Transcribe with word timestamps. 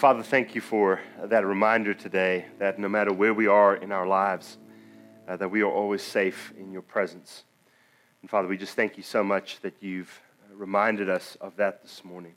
Father, 0.00 0.22
thank 0.22 0.54
you 0.54 0.62
for 0.62 0.98
that 1.24 1.44
reminder 1.44 1.92
today 1.92 2.46
that 2.58 2.78
no 2.78 2.88
matter 2.88 3.12
where 3.12 3.34
we 3.34 3.46
are 3.48 3.76
in 3.76 3.92
our 3.92 4.06
lives, 4.06 4.56
uh, 5.28 5.36
that 5.36 5.50
we 5.50 5.60
are 5.60 5.70
always 5.70 6.00
safe 6.00 6.54
in 6.58 6.72
your 6.72 6.80
presence. 6.80 7.44
And 8.22 8.30
Father, 8.30 8.48
we 8.48 8.56
just 8.56 8.74
thank 8.74 8.96
you 8.96 9.02
so 9.02 9.22
much 9.22 9.60
that 9.60 9.74
you've 9.80 10.18
reminded 10.54 11.10
us 11.10 11.36
of 11.42 11.54
that 11.56 11.82
this 11.82 12.02
morning. 12.02 12.32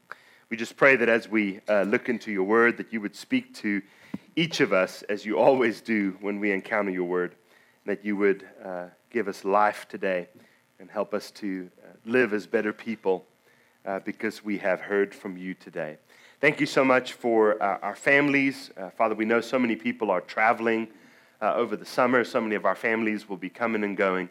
We 0.50 0.58
just 0.58 0.76
pray 0.76 0.98
that 0.98 1.08
as 1.08 1.30
we 1.30 1.62
uh, 1.70 1.84
look 1.84 2.10
into 2.10 2.34
your 2.34 2.44
word, 2.44 2.76
that 2.76 2.92
you 2.92 3.00
would 3.00 3.16
speak 3.16 3.54
to 3.60 3.82
each 4.36 4.60
of 4.60 4.74
us 4.74 5.02
as 5.04 5.26
you 5.26 5.40
always 5.40 5.80
do 5.80 6.18
when 6.20 6.42
we 6.42 6.52
encounter 6.52 6.92
your 6.92 7.06
word, 7.06 7.34
that 7.86 8.04
you 8.04 8.18
would 8.18 8.46
uh, 8.62 8.88
give 9.10 9.30
us 9.30 9.46
life 9.46 9.88
today 9.88 10.28
and 10.82 10.92
help 10.92 11.14
us 11.14 11.32
to 11.32 11.72
uh, 11.82 11.94
live 12.04 12.34
as 12.34 12.46
better 12.46 12.74
people 12.74 13.26
uh, 13.86 14.00
because 14.00 14.44
we 14.44 14.58
have 14.58 14.82
heard 14.82 15.16
from 15.16 15.38
you 15.38 15.54
today. 15.54 15.98
Thank 16.44 16.60
you 16.60 16.66
so 16.66 16.84
much 16.84 17.14
for 17.14 17.54
uh, 17.64 17.78
our 17.82 17.96
families. 17.96 18.70
Uh, 18.76 18.90
Father, 18.90 19.16
we 19.16 19.24
know 19.24 19.40
so 19.40 19.58
many 19.58 19.78
people 19.78 20.12
are 20.12 20.20
traveling 20.20 20.90
uh, 21.42 21.54
over 21.54 21.78
the 21.78 21.86
summer. 21.86 22.26
So 22.26 22.42
many 22.42 22.56
of 22.56 22.66
our 22.66 22.76
families 22.76 23.30
will 23.30 23.38
be 23.38 23.48
coming 23.48 23.86
and 23.86 23.96
going. 23.96 24.28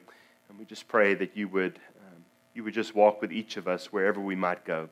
And 0.51 0.59
we 0.59 0.67
just 0.67 0.89
pray 0.89 1.15
that 1.15 1.35
you 1.39 1.49
would, 1.49 1.79
um, 2.01 2.23
you 2.53 2.65
would 2.65 2.75
just 2.75 2.95
walk 2.95 3.23
with 3.23 3.33
each 3.33 3.57
of 3.57 3.67
us 3.67 3.95
wherever 3.95 4.21
we 4.21 4.35
might 4.35 4.63
go. 4.67 4.91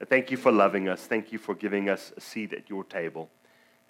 Uh, 0.00 0.04
thank 0.04 0.30
you 0.30 0.36
for 0.36 0.52
loving 0.52 0.88
us. 0.88 1.04
Thank 1.04 1.32
you 1.32 1.38
for 1.40 1.56
giving 1.56 1.88
us 1.88 2.12
a 2.16 2.20
seat 2.20 2.52
at 2.52 2.70
your 2.70 2.84
table. 2.84 3.28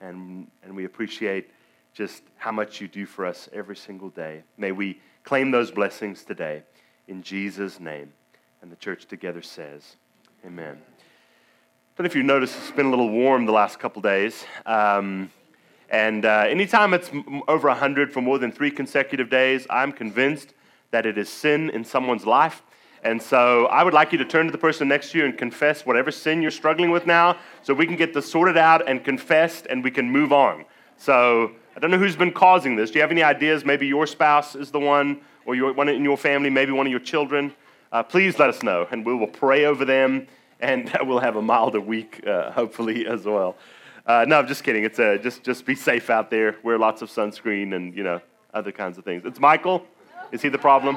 And, 0.00 0.50
and 0.62 0.74
we 0.74 0.86
appreciate 0.86 1.50
just 1.92 2.22
how 2.36 2.52
much 2.52 2.80
you 2.80 2.88
do 2.88 3.04
for 3.04 3.26
us 3.26 3.50
every 3.52 3.76
single 3.76 4.08
day. 4.08 4.44
May 4.56 4.72
we 4.72 4.98
claim 5.24 5.50
those 5.50 5.70
blessings 5.70 6.24
today 6.24 6.62
in 7.06 7.22
Jesus' 7.22 7.78
name. 7.78 8.14
And 8.62 8.72
the 8.72 8.76
church 8.76 9.04
together 9.04 9.42
says, 9.42 9.96
Amen 10.46 10.80
don't 11.94 12.04
know 12.04 12.08
if 12.08 12.16
you 12.16 12.22
noticed, 12.22 12.56
it's 12.56 12.70
been 12.70 12.86
a 12.86 12.90
little 12.90 13.10
warm 13.10 13.44
the 13.44 13.52
last 13.52 13.78
couple 13.78 14.00
days. 14.00 14.46
Um, 14.64 15.30
and 15.90 16.24
uh, 16.24 16.46
anytime 16.48 16.94
it's 16.94 17.10
over 17.46 17.68
100 17.68 18.10
for 18.10 18.22
more 18.22 18.38
than 18.38 18.50
three 18.50 18.70
consecutive 18.70 19.28
days, 19.28 19.66
I'm 19.68 19.92
convinced 19.92 20.54
that 20.90 21.04
it 21.04 21.18
is 21.18 21.28
sin 21.28 21.68
in 21.68 21.84
someone's 21.84 22.24
life. 22.24 22.62
And 23.04 23.20
so 23.20 23.66
I 23.66 23.82
would 23.82 23.92
like 23.92 24.10
you 24.10 24.16
to 24.18 24.24
turn 24.24 24.46
to 24.46 24.52
the 24.52 24.56
person 24.56 24.88
next 24.88 25.10
to 25.10 25.18
you 25.18 25.26
and 25.26 25.36
confess 25.36 25.84
whatever 25.84 26.10
sin 26.10 26.40
you're 26.40 26.50
struggling 26.50 26.90
with 26.90 27.06
now 27.06 27.36
so 27.62 27.74
we 27.74 27.84
can 27.84 27.96
get 27.96 28.14
this 28.14 28.30
sorted 28.30 28.56
out 28.56 28.88
and 28.88 29.04
confessed 29.04 29.66
and 29.68 29.84
we 29.84 29.90
can 29.90 30.08
move 30.08 30.32
on. 30.32 30.64
So 30.96 31.52
I 31.76 31.80
don't 31.80 31.90
know 31.90 31.98
who's 31.98 32.16
been 32.16 32.32
causing 32.32 32.74
this. 32.74 32.90
Do 32.90 33.00
you 33.00 33.02
have 33.02 33.10
any 33.10 33.22
ideas? 33.22 33.66
Maybe 33.66 33.86
your 33.86 34.06
spouse 34.06 34.54
is 34.54 34.70
the 34.70 34.80
one, 34.80 35.20
or 35.44 35.54
your, 35.54 35.74
one 35.74 35.90
in 35.90 36.04
your 36.04 36.16
family, 36.16 36.48
maybe 36.48 36.72
one 36.72 36.86
of 36.86 36.90
your 36.90 37.00
children. 37.00 37.52
Uh, 37.90 38.02
please 38.02 38.38
let 38.38 38.48
us 38.48 38.62
know, 38.62 38.88
and 38.90 39.04
we 39.04 39.14
will 39.14 39.26
pray 39.26 39.66
over 39.66 39.84
them 39.84 40.26
and 40.62 40.90
we'll 41.02 41.18
have 41.18 41.36
a 41.36 41.42
milder 41.42 41.80
week, 41.80 42.26
uh, 42.26 42.50
hopefully, 42.52 43.06
as 43.08 43.26
well. 43.26 43.56
Uh, 44.06 44.24
no, 44.26 44.38
I'm 44.38 44.46
just 44.46 44.64
kidding. 44.64 44.84
It's 44.84 44.98
a, 44.98 45.18
just, 45.18 45.44
just 45.44 45.66
be 45.66 45.74
safe 45.74 46.08
out 46.08 46.30
there. 46.30 46.56
Wear 46.62 46.78
lots 46.78 47.02
of 47.02 47.10
sunscreen 47.10 47.74
and, 47.74 47.94
you 47.94 48.02
know, 48.02 48.20
other 48.54 48.72
kinds 48.72 48.98
of 48.98 49.04
things. 49.04 49.22
It's 49.24 49.38
Michael. 49.38 49.84
Is 50.32 50.42
he 50.42 50.48
the 50.48 50.58
problem? 50.58 50.96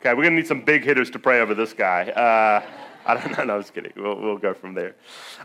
Okay, 0.00 0.14
we're 0.14 0.22
going 0.22 0.30
to 0.30 0.36
need 0.36 0.46
some 0.46 0.62
big 0.62 0.84
hitters 0.84 1.10
to 1.10 1.18
pray 1.18 1.40
over 1.40 1.52
this 1.52 1.74
guy. 1.74 2.08
Uh, 2.08 2.64
I 3.04 3.14
don't 3.14 3.30
know. 3.38 3.44
No, 3.44 3.54
I 3.54 3.56
was 3.56 3.70
kidding. 3.70 3.92
We'll, 3.96 4.18
we'll 4.18 4.38
go 4.38 4.54
from 4.54 4.74
there. 4.74 4.94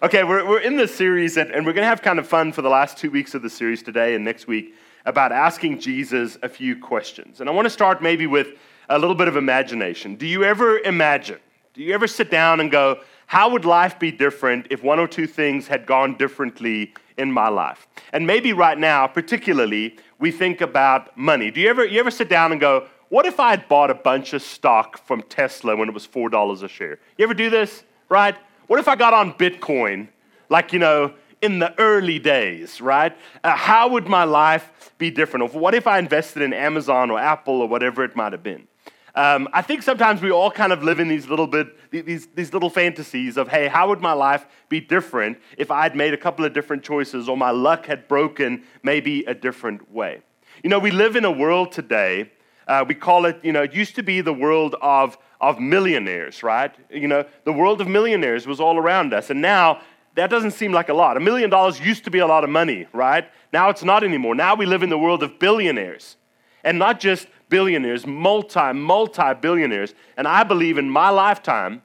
Okay, 0.01 0.23
we're, 0.23 0.47
we're 0.47 0.61
in 0.61 0.77
this 0.77 0.95
series, 0.95 1.35
and, 1.35 1.51
and 1.51 1.65
we're 1.65 1.73
going 1.73 1.83
to 1.83 1.89
have 1.89 2.01
kind 2.01 2.19
of 2.19 2.27
fun 2.27 2.53
for 2.53 2.61
the 2.61 2.69
last 2.69 2.97
two 2.97 3.11
weeks 3.11 3.33
of 3.33 3.41
the 3.41 3.49
series 3.49 3.83
today 3.83 4.15
and 4.15 4.23
next 4.23 4.47
week 4.47 4.75
about 5.05 5.31
asking 5.33 5.79
Jesus 5.79 6.37
a 6.41 6.47
few 6.47 6.79
questions. 6.79 7.41
And 7.41 7.49
I 7.49 7.53
want 7.53 7.65
to 7.65 7.69
start 7.69 8.01
maybe 8.01 8.27
with 8.27 8.57
a 8.87 8.97
little 8.97 9.15
bit 9.15 9.27
of 9.27 9.35
imagination. 9.35 10.15
Do 10.15 10.25
you 10.25 10.43
ever 10.43 10.79
imagine 10.79 11.39
do 11.75 11.83
you 11.83 11.93
ever 11.93 12.07
sit 12.07 12.31
down 12.31 12.61
and 12.61 12.71
go, 12.71 13.01
how 13.27 13.49
would 13.49 13.65
life 13.65 13.99
be 13.99 14.09
different 14.09 14.67
if 14.69 14.81
one 14.81 14.97
or 14.97 15.07
two 15.07 15.27
things 15.27 15.67
had 15.67 15.85
gone 15.85 16.15
differently 16.15 16.93
in 17.17 17.31
my 17.31 17.49
life? 17.49 17.85
And 18.13 18.25
maybe 18.25 18.53
right 18.53 18.77
now, 18.77 19.07
particularly, 19.07 19.97
we 20.17 20.31
think 20.31 20.61
about 20.61 21.17
money. 21.17 21.51
Do 21.51 21.59
you 21.59 21.69
ever, 21.69 21.85
you 21.85 21.99
ever 21.99 22.11
sit 22.11 22.29
down 22.29 22.53
and 22.53 22.61
go, 22.61 22.87
what 23.09 23.25
if 23.25 23.39
I 23.39 23.49
had 23.51 23.67
bought 23.67 23.91
a 23.91 23.95
bunch 23.95 24.33
of 24.33 24.41
stock 24.41 25.05
from 25.05 25.21
Tesla 25.23 25.75
when 25.75 25.89
it 25.89 25.93
was 25.93 26.07
$4 26.07 26.63
a 26.63 26.67
share? 26.67 26.99
You 27.17 27.25
ever 27.25 27.33
do 27.33 27.49
this, 27.49 27.83
right? 28.07 28.35
What 28.67 28.79
if 28.79 28.87
I 28.87 28.95
got 28.95 29.13
on 29.13 29.33
Bitcoin, 29.33 30.07
like, 30.49 30.71
you 30.71 30.79
know, 30.79 31.13
in 31.41 31.59
the 31.59 31.77
early 31.77 32.19
days, 32.19 32.79
right? 32.79 33.15
Uh, 33.43 33.55
how 33.55 33.89
would 33.89 34.07
my 34.07 34.23
life 34.23 34.93
be 34.97 35.11
different? 35.11 35.53
Or 35.53 35.59
what 35.59 35.75
if 35.75 35.87
I 35.87 35.99
invested 35.99 36.41
in 36.41 36.53
Amazon 36.53 37.11
or 37.11 37.19
Apple 37.19 37.61
or 37.61 37.67
whatever 37.67 38.03
it 38.03 38.15
might 38.15 38.31
have 38.31 38.43
been? 38.43 38.67
Um, 39.15 39.47
I 39.53 39.61
think 39.61 39.81
sometimes 39.81 40.21
we 40.21 40.29
all 40.29 40.51
kind 40.51 40.73
of 40.73 40.83
live 40.83 40.99
in 40.99 41.07
these 41.07 41.29
little 41.29 41.47
bit, 41.47 41.67
these, 41.89 42.27
these 42.35 42.51
little 42.51 42.69
fantasies 42.69 43.37
of, 43.37 43.47
hey, 43.47 43.67
how 43.67 43.87
would 43.87 44.01
my 44.01 44.11
life 44.11 44.45
be 44.67 44.81
different 44.81 45.37
if 45.57 45.71
I'd 45.71 45.95
made 45.95 46.13
a 46.13 46.17
couple 46.17 46.43
of 46.43 46.53
different 46.53 46.83
choices 46.83 47.29
or 47.29 47.37
my 47.37 47.51
luck 47.51 47.85
had 47.85 48.09
broken 48.09 48.63
maybe 48.83 49.23
a 49.23 49.33
different 49.33 49.89
way? 49.89 50.21
You 50.63 50.69
know, 50.69 50.79
we 50.79 50.91
live 50.91 51.15
in 51.15 51.23
a 51.23 51.31
world 51.31 51.71
today, 51.71 52.29
uh, 52.67 52.83
we 52.85 52.93
call 52.93 53.25
it, 53.25 53.39
you 53.41 53.53
know, 53.53 53.63
it 53.63 53.73
used 53.73 53.95
to 53.95 54.03
be 54.03 54.19
the 54.19 54.33
world 54.33 54.75
of, 54.81 55.17
of 55.39 55.59
millionaires, 55.59 56.43
right? 56.43 56.75
You 56.89 57.07
know, 57.07 57.25
the 57.45 57.53
world 57.53 57.79
of 57.79 57.87
millionaires 57.87 58.45
was 58.45 58.59
all 58.59 58.77
around 58.77 59.13
us. 59.13 59.29
And 59.29 59.41
now 59.41 59.79
that 60.15 60.29
doesn't 60.29 60.51
seem 60.51 60.73
like 60.73 60.89
a 60.89 60.93
lot. 60.93 61.15
A 61.15 61.21
million 61.21 61.49
dollars 61.49 61.79
used 61.79 62.03
to 62.05 62.11
be 62.11 62.19
a 62.19 62.27
lot 62.27 62.43
of 62.43 62.49
money, 62.49 62.87
right? 62.91 63.29
Now 63.53 63.69
it's 63.69 63.83
not 63.83 64.03
anymore. 64.03 64.35
Now 64.35 64.55
we 64.55 64.65
live 64.65 64.83
in 64.83 64.89
the 64.89 64.97
world 64.97 65.23
of 65.23 65.39
billionaires. 65.39 66.17
And 66.63 66.79
not 66.79 66.99
just 66.99 67.27
billionaires, 67.55 68.05
multi, 68.05 68.73
multi 68.73 69.33
billionaires. 69.39 69.93
And 70.17 70.27
I 70.27 70.43
believe 70.43 70.77
in 70.77 70.89
my 70.89 71.09
lifetime, 71.09 71.83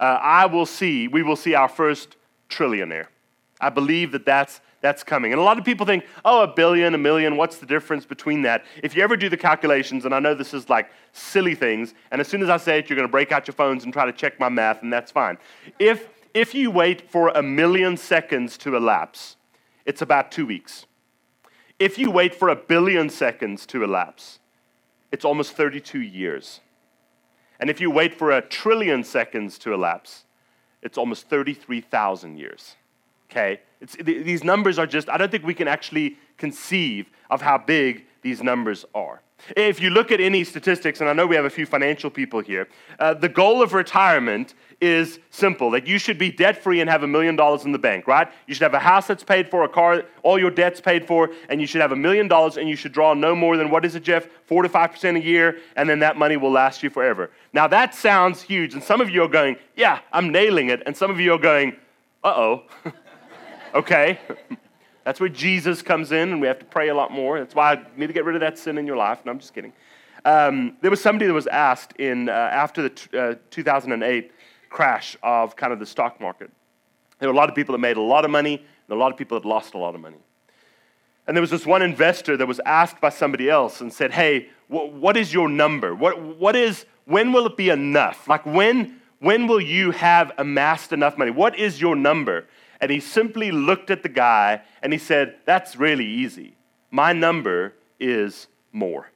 uh, 0.00 0.18
I 0.20 0.46
will 0.46 0.66
see, 0.66 1.06
we 1.06 1.22
will 1.22 1.36
see 1.36 1.54
our 1.54 1.68
first 1.68 2.16
trillionaire. 2.50 3.06
I 3.60 3.70
believe 3.70 4.10
that 4.10 4.26
that's, 4.26 4.60
that's 4.80 5.04
coming. 5.04 5.30
And 5.30 5.40
a 5.40 5.44
lot 5.44 5.56
of 5.56 5.64
people 5.64 5.86
think, 5.86 6.04
oh, 6.24 6.42
a 6.42 6.48
billion, 6.48 6.96
a 6.96 6.98
million, 6.98 7.36
what's 7.36 7.58
the 7.58 7.66
difference 7.66 8.04
between 8.04 8.42
that? 8.42 8.64
If 8.82 8.96
you 8.96 9.04
ever 9.04 9.16
do 9.16 9.28
the 9.28 9.36
calculations, 9.36 10.04
and 10.04 10.12
I 10.12 10.18
know 10.18 10.34
this 10.34 10.52
is 10.52 10.68
like 10.68 10.90
silly 11.12 11.54
things, 11.54 11.94
and 12.10 12.20
as 12.20 12.26
soon 12.26 12.42
as 12.42 12.50
I 12.50 12.56
say 12.56 12.80
it, 12.80 12.90
you're 12.90 12.96
going 12.96 13.06
to 13.06 13.12
break 13.12 13.30
out 13.30 13.46
your 13.46 13.54
phones 13.54 13.84
and 13.84 13.92
try 13.92 14.06
to 14.06 14.12
check 14.12 14.40
my 14.40 14.48
math, 14.48 14.82
and 14.82 14.92
that's 14.92 15.12
fine. 15.12 15.38
If, 15.78 16.08
if 16.34 16.56
you 16.56 16.72
wait 16.72 17.08
for 17.08 17.28
a 17.28 17.42
million 17.42 17.96
seconds 17.96 18.58
to 18.58 18.74
elapse, 18.74 19.36
it's 19.86 20.02
about 20.02 20.32
two 20.32 20.44
weeks. 20.44 20.86
If 21.78 22.00
you 22.00 22.10
wait 22.10 22.34
for 22.34 22.48
a 22.48 22.56
billion 22.56 23.08
seconds 23.08 23.64
to 23.66 23.84
elapse, 23.84 24.40
it's 25.14 25.24
almost 25.24 25.52
32 25.52 26.00
years. 26.00 26.60
And 27.60 27.70
if 27.70 27.80
you 27.80 27.88
wait 27.88 28.18
for 28.18 28.32
a 28.32 28.42
trillion 28.42 29.04
seconds 29.04 29.58
to 29.58 29.72
elapse, 29.72 30.24
it's 30.82 30.98
almost 30.98 31.28
33,000 31.28 32.36
years. 32.36 32.74
Okay? 33.30 33.60
It's, 33.80 33.94
these 33.94 34.42
numbers 34.42 34.76
are 34.76 34.88
just, 34.88 35.08
I 35.08 35.16
don't 35.16 35.30
think 35.30 35.44
we 35.44 35.54
can 35.54 35.68
actually 35.68 36.18
conceive 36.36 37.10
of 37.30 37.42
how 37.42 37.58
big 37.58 38.06
these 38.22 38.42
numbers 38.42 38.84
are. 38.92 39.22
If 39.56 39.80
you 39.80 39.90
look 39.90 40.10
at 40.10 40.20
any 40.20 40.42
statistics, 40.42 41.00
and 41.00 41.10
I 41.10 41.12
know 41.12 41.26
we 41.26 41.36
have 41.36 41.44
a 41.44 41.50
few 41.50 41.66
financial 41.66 42.08
people 42.08 42.40
here, 42.40 42.66
uh, 42.98 43.12
the 43.12 43.28
goal 43.28 43.62
of 43.62 43.74
retirement 43.74 44.54
is 44.80 45.18
simple 45.30 45.70
that 45.72 45.86
you 45.86 45.98
should 45.98 46.18
be 46.18 46.30
debt 46.30 46.62
free 46.62 46.80
and 46.80 46.88
have 46.88 47.02
a 47.02 47.06
million 47.06 47.36
dollars 47.36 47.64
in 47.64 47.72
the 47.72 47.78
bank, 47.78 48.06
right? 48.06 48.28
You 48.46 48.54
should 48.54 48.62
have 48.62 48.74
a 48.74 48.78
house 48.78 49.06
that's 49.06 49.22
paid 49.22 49.50
for, 49.50 49.62
a 49.64 49.68
car, 49.68 50.04
all 50.22 50.38
your 50.38 50.50
debts 50.50 50.80
paid 50.80 51.06
for, 51.06 51.30
and 51.50 51.60
you 51.60 51.66
should 51.66 51.82
have 51.82 51.92
a 51.92 51.96
million 51.96 52.26
dollars 52.26 52.56
and 52.56 52.68
you 52.68 52.76
should 52.76 52.92
draw 52.92 53.12
no 53.12 53.34
more 53.34 53.56
than 53.56 53.70
what 53.70 53.84
is 53.84 53.94
it, 53.94 54.02
Jeff? 54.02 54.26
Four 54.46 54.62
to 54.62 54.68
five 54.68 54.92
percent 54.92 55.16
a 55.16 55.22
year, 55.22 55.58
and 55.76 55.88
then 55.88 55.98
that 55.98 56.16
money 56.16 56.36
will 56.36 56.52
last 56.52 56.82
you 56.82 56.88
forever. 56.88 57.30
Now 57.52 57.66
that 57.68 57.94
sounds 57.94 58.40
huge, 58.42 58.72
and 58.72 58.82
some 58.82 59.00
of 59.00 59.10
you 59.10 59.22
are 59.22 59.28
going, 59.28 59.56
Yeah, 59.76 60.00
I'm 60.12 60.32
nailing 60.32 60.70
it, 60.70 60.82
and 60.86 60.96
some 60.96 61.10
of 61.10 61.20
you 61.20 61.32
are 61.34 61.38
going, 61.38 61.76
Uh 62.22 62.34
oh. 62.34 62.62
okay. 63.74 64.18
That's 65.04 65.20
where 65.20 65.28
Jesus 65.28 65.82
comes 65.82 66.12
in, 66.12 66.32
and 66.32 66.40
we 66.40 66.46
have 66.46 66.58
to 66.58 66.64
pray 66.64 66.88
a 66.88 66.94
lot 66.94 67.12
more. 67.12 67.38
That's 67.38 67.54
why 67.54 67.74
I 67.74 67.86
need 67.96 68.06
to 68.06 68.12
get 68.12 68.24
rid 68.24 68.36
of 68.36 68.40
that 68.40 68.58
sin 68.58 68.78
in 68.78 68.86
your 68.86 68.96
life. 68.96 69.20
No, 69.24 69.32
I'm 69.32 69.38
just 69.38 69.54
kidding. 69.54 69.72
Um, 70.24 70.78
there 70.80 70.90
was 70.90 71.02
somebody 71.02 71.26
that 71.26 71.34
was 71.34 71.46
asked 71.46 71.92
in 71.98 72.30
uh, 72.30 72.32
after 72.32 72.82
the 72.82 72.90
t- 72.90 73.18
uh, 73.18 73.34
2008 73.50 74.32
crash 74.70 75.16
of 75.22 75.54
kind 75.54 75.72
of 75.72 75.78
the 75.78 75.84
stock 75.86 76.20
market. 76.20 76.50
There 77.18 77.28
were 77.28 77.34
a 77.34 77.36
lot 77.36 77.50
of 77.50 77.54
people 77.54 77.74
that 77.74 77.80
made 77.80 77.98
a 77.98 78.02
lot 78.02 78.24
of 78.24 78.30
money, 78.30 78.54
and 78.56 78.96
a 78.96 78.98
lot 78.98 79.12
of 79.12 79.18
people 79.18 79.38
that 79.38 79.46
lost 79.46 79.74
a 79.74 79.78
lot 79.78 79.94
of 79.94 80.00
money. 80.00 80.16
And 81.26 81.36
there 81.36 81.42
was 81.42 81.50
this 81.50 81.66
one 81.66 81.82
investor 81.82 82.36
that 82.38 82.46
was 82.46 82.60
asked 82.64 83.00
by 83.00 83.10
somebody 83.10 83.50
else 83.50 83.82
and 83.82 83.92
said, 83.92 84.12
"Hey, 84.12 84.48
wh- 84.68 84.92
what 84.94 85.18
is 85.18 85.34
your 85.34 85.50
number? 85.50 85.94
What, 85.94 86.20
what 86.20 86.56
is 86.56 86.86
when 87.04 87.32
will 87.32 87.44
it 87.46 87.58
be 87.58 87.68
enough? 87.68 88.26
Like 88.26 88.46
when 88.46 89.00
when 89.20 89.46
will 89.46 89.60
you 89.60 89.90
have 89.90 90.32
amassed 90.38 90.92
enough 90.94 91.18
money? 91.18 91.30
What 91.30 91.58
is 91.58 91.78
your 91.78 91.94
number?" 91.94 92.46
And 92.80 92.90
he 92.90 93.00
simply 93.00 93.50
looked 93.50 93.90
at 93.90 94.02
the 94.02 94.08
guy 94.08 94.62
and 94.82 94.92
he 94.92 94.98
said, 94.98 95.36
That's 95.44 95.76
really 95.76 96.06
easy. 96.06 96.56
My 96.90 97.12
number 97.12 97.74
is 97.98 98.46
more. 98.72 99.10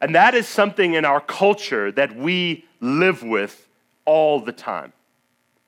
And 0.00 0.14
that 0.14 0.34
is 0.34 0.48
something 0.48 0.94
in 0.94 1.04
our 1.04 1.20
culture 1.20 1.92
that 1.92 2.16
we 2.16 2.64
live 2.80 3.22
with 3.22 3.68
all 4.04 4.40
the 4.40 4.52
time. 4.52 4.92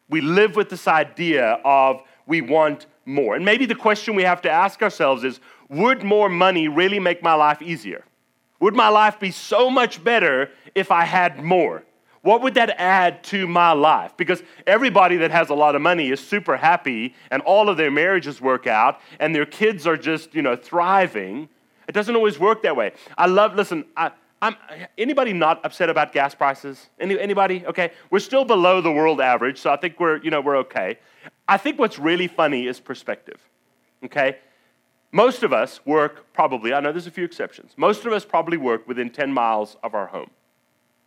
We 0.08 0.20
live 0.20 0.56
with 0.56 0.68
this 0.68 0.88
idea 0.88 1.60
of 1.64 2.02
we 2.26 2.40
want 2.40 2.86
more. 3.06 3.36
And 3.36 3.44
maybe 3.44 3.66
the 3.66 3.74
question 3.74 4.14
we 4.14 4.24
have 4.24 4.42
to 4.42 4.50
ask 4.50 4.82
ourselves 4.82 5.24
is 5.24 5.40
would 5.68 6.02
more 6.02 6.28
money 6.28 6.68
really 6.68 6.98
make 6.98 7.22
my 7.22 7.34
life 7.34 7.62
easier? 7.62 8.04
Would 8.60 8.74
my 8.74 8.88
life 8.88 9.20
be 9.20 9.30
so 9.30 9.70
much 9.70 10.02
better 10.02 10.50
if 10.74 10.90
I 10.90 11.04
had 11.04 11.42
more? 11.42 11.84
What 12.24 12.40
would 12.40 12.54
that 12.54 12.70
add 12.80 13.22
to 13.24 13.46
my 13.46 13.72
life? 13.72 14.16
Because 14.16 14.42
everybody 14.66 15.18
that 15.18 15.30
has 15.30 15.50
a 15.50 15.54
lot 15.54 15.76
of 15.76 15.82
money 15.82 16.10
is 16.10 16.20
super 16.20 16.56
happy 16.56 17.14
and 17.30 17.42
all 17.42 17.68
of 17.68 17.76
their 17.76 17.90
marriages 17.90 18.40
work 18.40 18.66
out 18.66 18.98
and 19.20 19.34
their 19.34 19.44
kids 19.44 19.86
are 19.86 19.98
just, 19.98 20.34
you 20.34 20.40
know, 20.40 20.56
thriving. 20.56 21.50
It 21.86 21.92
doesn't 21.92 22.16
always 22.16 22.38
work 22.38 22.62
that 22.62 22.76
way. 22.76 22.92
I 23.18 23.26
love, 23.26 23.54
listen, 23.54 23.84
I, 23.94 24.10
I'm, 24.40 24.56
anybody 24.96 25.34
not 25.34 25.62
upset 25.66 25.90
about 25.90 26.14
gas 26.14 26.34
prices? 26.34 26.88
Any, 26.98 27.20
anybody? 27.20 27.62
Okay. 27.66 27.92
We're 28.10 28.20
still 28.20 28.46
below 28.46 28.80
the 28.80 28.90
world 28.90 29.20
average, 29.20 29.60
so 29.60 29.70
I 29.70 29.76
think 29.76 30.00
we're, 30.00 30.16
you 30.22 30.30
know, 30.30 30.40
we're 30.40 30.56
okay. 30.56 30.98
I 31.46 31.58
think 31.58 31.78
what's 31.78 31.98
really 31.98 32.26
funny 32.26 32.66
is 32.66 32.80
perspective. 32.80 33.38
Okay? 34.02 34.38
Most 35.12 35.42
of 35.42 35.52
us 35.52 35.84
work 35.84 36.32
probably, 36.32 36.72
I 36.72 36.80
know 36.80 36.90
there's 36.90 37.06
a 37.06 37.10
few 37.10 37.24
exceptions, 37.24 37.74
most 37.76 38.06
of 38.06 38.14
us 38.14 38.24
probably 38.24 38.56
work 38.56 38.88
within 38.88 39.10
10 39.10 39.30
miles 39.30 39.76
of 39.82 39.94
our 39.94 40.06
home. 40.06 40.30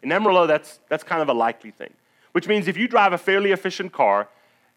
In 0.03 0.11
Amarillo, 0.11 0.47
that's, 0.47 0.79
that's 0.89 1.03
kind 1.03 1.21
of 1.21 1.29
a 1.29 1.33
likely 1.33 1.71
thing, 1.71 1.93
which 2.31 2.47
means 2.47 2.67
if 2.67 2.77
you 2.77 2.87
drive 2.87 3.13
a 3.13 3.17
fairly 3.17 3.51
efficient 3.51 3.91
car, 3.91 4.29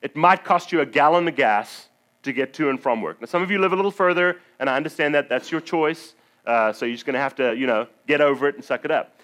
it 0.03 0.17
might 0.17 0.45
cost 0.45 0.73
you 0.73 0.81
a 0.81 0.87
gallon 0.87 1.29
of 1.29 1.37
gas 1.37 1.89
to 2.23 2.33
get 2.33 2.53
to 2.55 2.71
and 2.71 2.81
from 2.81 3.03
work. 3.03 3.21
Now, 3.21 3.27
some 3.27 3.43
of 3.43 3.51
you 3.51 3.59
live 3.59 3.73
a 3.73 3.77
little 3.77 3.91
further, 3.91 4.39
and 4.59 4.69
I 4.69 4.77
understand 4.77 5.15
that 5.15 5.29
that's 5.29 5.51
your 5.51 5.61
choice. 5.61 6.15
Uh, 6.47 6.73
so 6.73 6.87
you're 6.87 6.95
just 6.95 7.07
going 7.07 7.15
to 7.15 7.21
have 7.21 7.35
to, 7.37 7.55
you 7.55 7.67
know, 7.67 7.87
get 8.07 8.21
over 8.21 8.49
it 8.49 8.55
and 8.55 8.65
suck 8.65 8.85
it 8.85 8.91
up. 8.91 9.17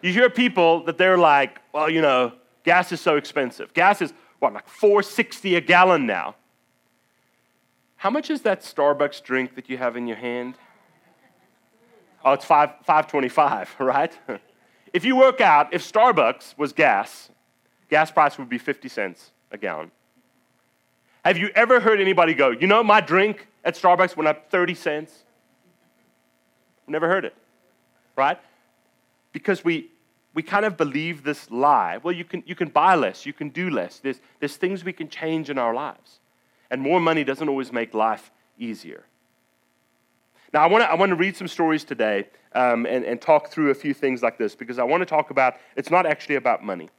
You 0.00 0.12
hear 0.12 0.28
people 0.30 0.84
that 0.84 0.98
they're 0.98 1.18
like, 1.18 1.60
well, 1.72 1.88
you 1.88 2.02
know, 2.02 2.32
gas 2.64 2.90
is 2.92 3.00
so 3.00 3.16
expensive. 3.16 3.72
Gas 3.72 4.02
is 4.02 4.12
what, 4.40 4.52
like 4.52 4.68
460 4.68 5.56
a 5.56 5.60
gallon 5.60 6.06
now. 6.06 6.34
How 7.96 8.10
much 8.10 8.30
is 8.30 8.42
that 8.42 8.62
Starbucks 8.62 9.22
drink 9.22 9.54
that 9.54 9.70
you 9.70 9.78
have 9.78 9.96
in 9.96 10.08
your 10.08 10.16
hand? 10.16 10.56
Oh, 12.24 12.32
it's 12.32 12.44
five, 12.44 12.70
525, 12.84 13.76
right? 13.78 14.12
If 14.92 15.04
you 15.04 15.16
work 15.16 15.40
out, 15.40 15.72
if 15.72 15.82
Starbucks 15.90 16.56
was 16.58 16.72
gas, 16.72 17.30
gas 17.88 18.10
price 18.10 18.38
would 18.38 18.48
be 18.48 18.58
50 18.58 18.88
cents 18.88 19.30
a 19.50 19.58
gallon. 19.58 19.90
Have 21.24 21.38
you 21.38 21.50
ever 21.54 21.80
heard 21.80 22.00
anybody 22.00 22.34
go, 22.34 22.50
you 22.50 22.66
know, 22.66 22.82
my 22.82 23.00
drink 23.00 23.46
at 23.64 23.74
Starbucks 23.74 24.16
went 24.16 24.28
up 24.28 24.50
30 24.50 24.74
cents? 24.74 25.24
Never 26.86 27.08
heard 27.08 27.24
it, 27.24 27.34
right? 28.16 28.38
Because 29.32 29.64
we, 29.64 29.88
we 30.34 30.42
kind 30.42 30.64
of 30.64 30.76
believe 30.76 31.22
this 31.22 31.50
lie. 31.50 31.98
Well, 32.02 32.14
you 32.14 32.24
can, 32.24 32.42
you 32.44 32.54
can 32.54 32.68
buy 32.68 32.96
less, 32.96 33.24
you 33.24 33.32
can 33.32 33.50
do 33.50 33.70
less. 33.70 34.00
There's, 34.00 34.20
there's 34.40 34.56
things 34.56 34.84
we 34.84 34.92
can 34.92 35.08
change 35.08 35.48
in 35.48 35.58
our 35.58 35.72
lives. 35.72 36.18
And 36.70 36.80
more 36.80 37.00
money 37.00 37.22
doesn't 37.22 37.48
always 37.48 37.72
make 37.72 37.94
life 37.94 38.32
easier. 38.58 39.04
Now, 40.52 40.62
I 40.62 40.66
want 40.66 40.82
to 40.82 40.90
I 40.90 40.94
wanna 40.94 41.14
read 41.14 41.36
some 41.36 41.48
stories 41.48 41.84
today 41.84 42.28
um, 42.54 42.86
and, 42.86 43.04
and 43.04 43.20
talk 43.20 43.48
through 43.48 43.70
a 43.70 43.74
few 43.74 43.94
things 43.94 44.22
like 44.22 44.38
this 44.38 44.54
because 44.54 44.78
I 44.78 44.84
want 44.84 45.00
to 45.00 45.06
talk 45.06 45.30
about 45.30 45.56
it's 45.76 45.90
not 45.90 46.06
actually 46.06 46.36
about 46.36 46.64
money. 46.64 46.90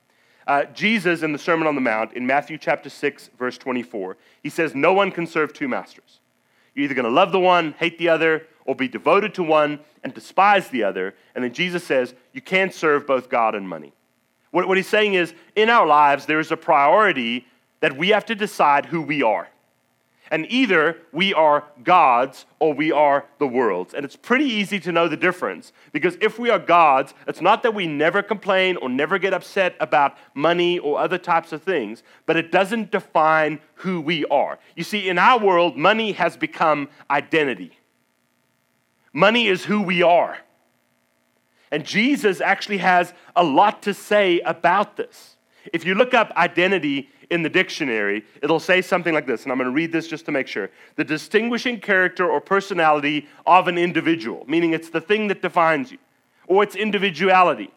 Uh, 0.46 0.66
Jesus, 0.66 1.24
in 1.24 1.32
the 1.32 1.40
Sermon 1.40 1.68
on 1.68 1.76
the 1.76 1.82
Mount, 1.82 2.14
in 2.14 2.28
Matthew 2.28 2.58
chapter 2.58 2.90
6, 2.90 3.30
verse 3.40 3.58
24, 3.58 4.18
he 4.42 4.50
says, 4.50 4.76
No 4.76 4.92
one 4.92 5.12
can 5.12 5.26
serve 5.26 5.54
two 5.54 5.68
masters. 5.70 6.20
You're 6.74 6.86
either 6.86 6.96
going 6.96 7.06
to 7.06 7.12
love 7.12 7.32
the 7.32 7.40
one, 7.40 7.74
hate 7.74 7.98
the 7.98 8.10
other, 8.10 8.48
or 8.66 8.76
be 8.76 8.88
devoted 8.88 9.34
to 9.36 9.44
one 9.44 9.80
and 10.04 10.14
despise 10.14 10.70
the 10.70 10.84
other. 10.84 11.14
And 11.36 11.44
then 11.44 11.54
Jesus 11.54 11.84
says, 11.84 12.14
you 12.34 12.42
can't 12.42 12.74
serve 12.74 13.06
both 13.06 13.30
God 13.30 13.56
and 13.56 13.68
money. 13.68 13.94
What, 14.52 14.68
what 14.68 14.78
he's 14.78 14.88
saying 14.88 15.14
is, 15.14 15.34
in 15.56 15.70
our 15.70 15.86
lives, 15.86 16.26
there 16.26 16.40
is 16.40 16.52
a 16.52 16.58
priority 16.58 17.46
that 17.80 17.98
we 17.98 18.10
have 18.10 18.26
to 18.28 18.36
decide 18.36 18.86
who 18.86 19.02
we 19.02 19.24
are. 19.24 19.48
And 20.32 20.48
either 20.50 20.98
we 21.12 21.34
are 21.34 21.66
God's 21.84 22.46
or 22.60 22.74
we 22.74 22.92
are 22.92 23.26
the 23.40 23.48
world's. 23.48 23.94
And 23.94 24.06
it's 24.06 24.16
pretty 24.16 24.46
easy 24.46 24.80
to 24.80 24.92
know 24.92 25.08
the 25.08 25.18
difference 25.18 25.74
because 25.92 26.18
if 26.22 26.40
we 26.40 26.50
are 26.50 26.60
God's, 26.60 27.14
it's 27.28 27.42
not 27.42 27.62
that 27.64 27.76
we 27.76 27.88
never 27.88 28.24
complain 28.24 28.78
or 28.78 28.90
never 28.90 29.18
get 29.20 29.34
upset 29.34 29.76
about 29.80 30.18
money 30.34 30.80
or 30.80 31.00
other 31.00 31.18
types 31.18 31.52
of 31.52 31.62
things, 31.62 32.04
but 32.26 32.38
it 32.38 32.52
doesn't 32.52 32.92
define 32.92 33.60
who 33.76 34.00
we 34.00 34.26
are. 34.26 34.60
You 34.76 34.84
see, 34.84 35.10
in 35.10 35.20
our 35.20 35.40
world, 35.40 35.78
money 35.78 36.14
has 36.14 36.38
become 36.38 36.90
identity. 37.12 37.78
Money 39.12 39.48
is 39.48 39.66
who 39.66 39.82
we 39.82 40.02
are. 40.02 40.38
And 41.72 41.86
Jesus 41.86 42.40
actually 42.40 42.78
has 42.78 43.14
a 43.36 43.44
lot 43.44 43.82
to 43.84 43.94
say 43.94 44.40
about 44.42 44.96
this. 44.96 45.38
If 45.72 45.86
you 45.86 45.96
look 45.96 46.14
up 46.14 46.32
identity 46.38 47.10
in 47.34 47.42
the 47.42 47.50
dictionary, 47.50 48.24
it'll 48.44 48.60
say 48.60 48.80
something 48.80 49.12
like 49.12 49.26
this, 49.26 49.42
and 49.42 49.52
I'm 49.52 49.58
going 49.58 49.70
to 49.70 49.76
read 49.76 49.92
this 49.92 50.08
just 50.08 50.26
to 50.28 50.32
make 50.32 50.48
sure. 50.48 50.70
The 50.98 51.04
distinguishing 51.04 51.80
character 51.80 52.30
or 52.30 52.40
personality 52.40 53.28
of 53.48 53.68
an 53.68 53.80
individual, 53.80 54.46
meaning 54.48 54.74
it's 54.74 54.92
the 54.92 55.02
thing 55.02 55.28
that 55.30 55.42
defines 55.42 55.92
you, 55.92 55.98
or 56.46 56.62
its 56.62 56.76
individuality. 56.76 57.72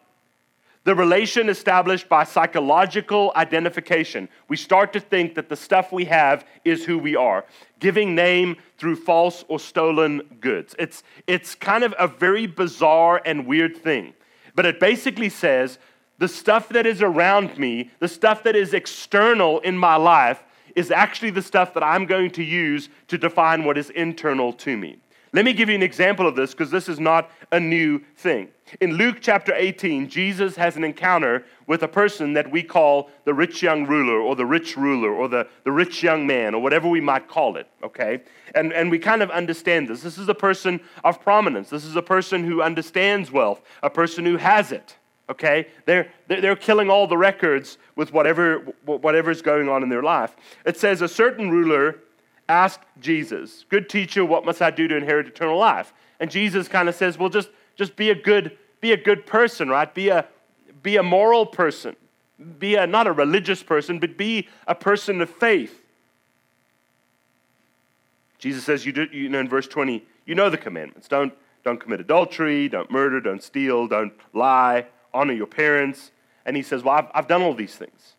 The 0.83 0.93
relation 0.93 1.49
established 1.49 2.07
by 2.07 2.23
psychological 2.23 3.33
identification. 3.35 4.29
We 4.47 4.57
start 4.57 4.93
to 4.93 4.99
think 4.99 5.33
that 5.33 5.49
the 5.49 5.55
stuff 5.55 5.91
we 5.91 6.05
have 6.05 6.45
is 6.63 6.85
who 6.85 6.99
we 6.99 7.15
are, 7.15 7.43
giving 7.79 8.13
name 8.13 8.57
through 8.77 8.97
false 8.97 9.43
or 9.47 9.59
stolen 9.59 10.37
goods. 10.39 10.75
It's, 10.77 11.01
it's 11.25 11.55
kind 11.55 11.83
of 11.83 11.95
a 11.97 12.07
very 12.07 12.45
bizarre 12.45 13.21
and 13.25 13.47
weird 13.47 13.75
thing, 13.75 14.13
but 14.53 14.67
it 14.67 14.79
basically 14.79 15.29
says 15.29 15.79
the 16.19 16.27
stuff 16.27 16.69
that 16.69 16.85
is 16.85 17.01
around 17.01 17.57
me, 17.57 17.91
the 17.99 18.07
stuff 18.07 18.43
that 18.43 18.55
is 18.55 18.73
external 18.73 19.59
in 19.59 19.77
my 19.77 19.95
life, 19.95 20.43
is 20.75 20.91
actually 20.91 21.31
the 21.31 21.41
stuff 21.41 21.73
that 21.73 21.83
I'm 21.83 22.05
going 22.05 22.31
to 22.31 22.43
use 22.43 22.89
to 23.07 23.17
define 23.17 23.63
what 23.63 23.77
is 23.77 23.89
internal 23.91 24.53
to 24.53 24.77
me. 24.77 24.97
Let 25.33 25.43
me 25.43 25.53
give 25.53 25.69
you 25.69 25.75
an 25.75 25.83
example 25.83 26.27
of 26.27 26.35
this 26.35 26.51
because 26.51 26.71
this 26.71 26.87
is 26.87 26.99
not 26.99 27.29
a 27.51 27.59
new 27.59 27.99
thing. 28.15 28.49
In 28.79 28.93
Luke 28.93 29.17
chapter 29.19 29.53
18, 29.53 30.07
Jesus 30.07 30.55
has 30.55 30.77
an 30.77 30.83
encounter 30.83 31.45
with 31.67 31.83
a 31.83 31.87
person 31.87 32.33
that 32.33 32.49
we 32.49 32.63
call 32.63 33.09
the 33.25 33.33
rich 33.33 33.61
young 33.61 33.85
ruler 33.85 34.19
or 34.19 34.35
the 34.35 34.45
rich 34.45 34.77
ruler 34.77 35.11
or 35.11 35.27
the, 35.27 35.47
the 35.63 35.71
rich 35.71 36.01
young 36.01 36.25
man 36.25 36.55
or 36.55 36.61
whatever 36.61 36.87
we 36.87 37.01
might 37.01 37.27
call 37.27 37.57
it, 37.57 37.67
okay? 37.83 38.21
And, 38.55 38.71
and 38.71 38.89
we 38.89 38.99
kind 38.99 39.21
of 39.21 39.29
understand 39.29 39.87
this. 39.89 40.01
This 40.01 40.17
is 40.17 40.29
a 40.29 40.35
person 40.35 40.79
of 41.03 41.21
prominence. 41.21 41.69
This 41.69 41.85
is 41.85 41.95
a 41.95 42.01
person 42.01 42.43
who 42.43 42.61
understands 42.61 43.31
wealth, 43.31 43.61
a 43.83 43.89
person 43.89 44.25
who 44.25 44.37
has 44.37 44.71
it 44.71 44.95
okay? 45.29 45.67
They're, 45.85 46.11
they're 46.27 46.55
killing 46.55 46.89
all 46.89 47.07
the 47.07 47.17
records 47.17 47.77
with 47.95 48.13
whatever, 48.13 48.59
whatever's 48.85 49.41
going 49.41 49.69
on 49.69 49.83
in 49.83 49.89
their 49.89 50.03
life. 50.03 50.35
It 50.65 50.77
says, 50.77 51.01
A 51.01 51.07
certain 51.07 51.49
ruler 51.49 51.99
asked 52.47 52.81
Jesus, 52.99 53.65
Good 53.69 53.89
teacher, 53.89 54.23
what 54.23 54.45
must 54.45 54.61
I 54.61 54.71
do 54.71 54.87
to 54.87 54.95
inherit 54.95 55.27
eternal 55.27 55.57
life? 55.57 55.93
And 56.19 56.31
Jesus 56.31 56.67
kind 56.67 56.89
of 56.89 56.95
says, 56.95 57.17
Well, 57.17 57.29
just, 57.29 57.49
just 57.75 57.95
be, 57.95 58.09
a 58.09 58.15
good, 58.15 58.57
be 58.81 58.91
a 58.91 58.97
good 58.97 59.25
person, 59.25 59.69
right? 59.69 59.93
Be 59.93 60.09
a, 60.09 60.27
be 60.83 60.97
a 60.97 61.03
moral 61.03 61.45
person. 61.45 61.95
Be 62.59 62.75
a, 62.75 62.85
not 62.85 63.07
a 63.07 63.11
religious 63.11 63.63
person, 63.63 63.99
but 63.99 64.15
be 64.15 64.47
a 64.67 64.75
person 64.75 65.21
of 65.21 65.29
faith. 65.29 65.81
Jesus 68.37 68.63
says, 68.63 68.85
you, 68.85 68.91
do, 68.91 69.07
you 69.11 69.29
know, 69.29 69.39
in 69.39 69.49
verse 69.49 69.67
20, 69.67 70.03
you 70.25 70.35
know 70.35 70.49
the 70.49 70.57
commandments. 70.57 71.07
Don't, 71.07 71.33
don't 71.63 71.79
commit 71.79 71.99
adultery, 71.99 72.69
don't 72.69 72.91
murder, 72.91 73.19
don't 73.19 73.41
steal, 73.41 73.87
don't 73.87 74.13
lie, 74.33 74.85
honor 75.17 75.33
your 75.33 75.47
parents. 75.47 76.11
And 76.45 76.55
he 76.55 76.63
says, 76.63 76.83
Well, 76.83 76.95
I've, 76.95 77.07
I've 77.13 77.27
done 77.27 77.41
all 77.41 77.53
these 77.53 77.75
things. 77.75 78.13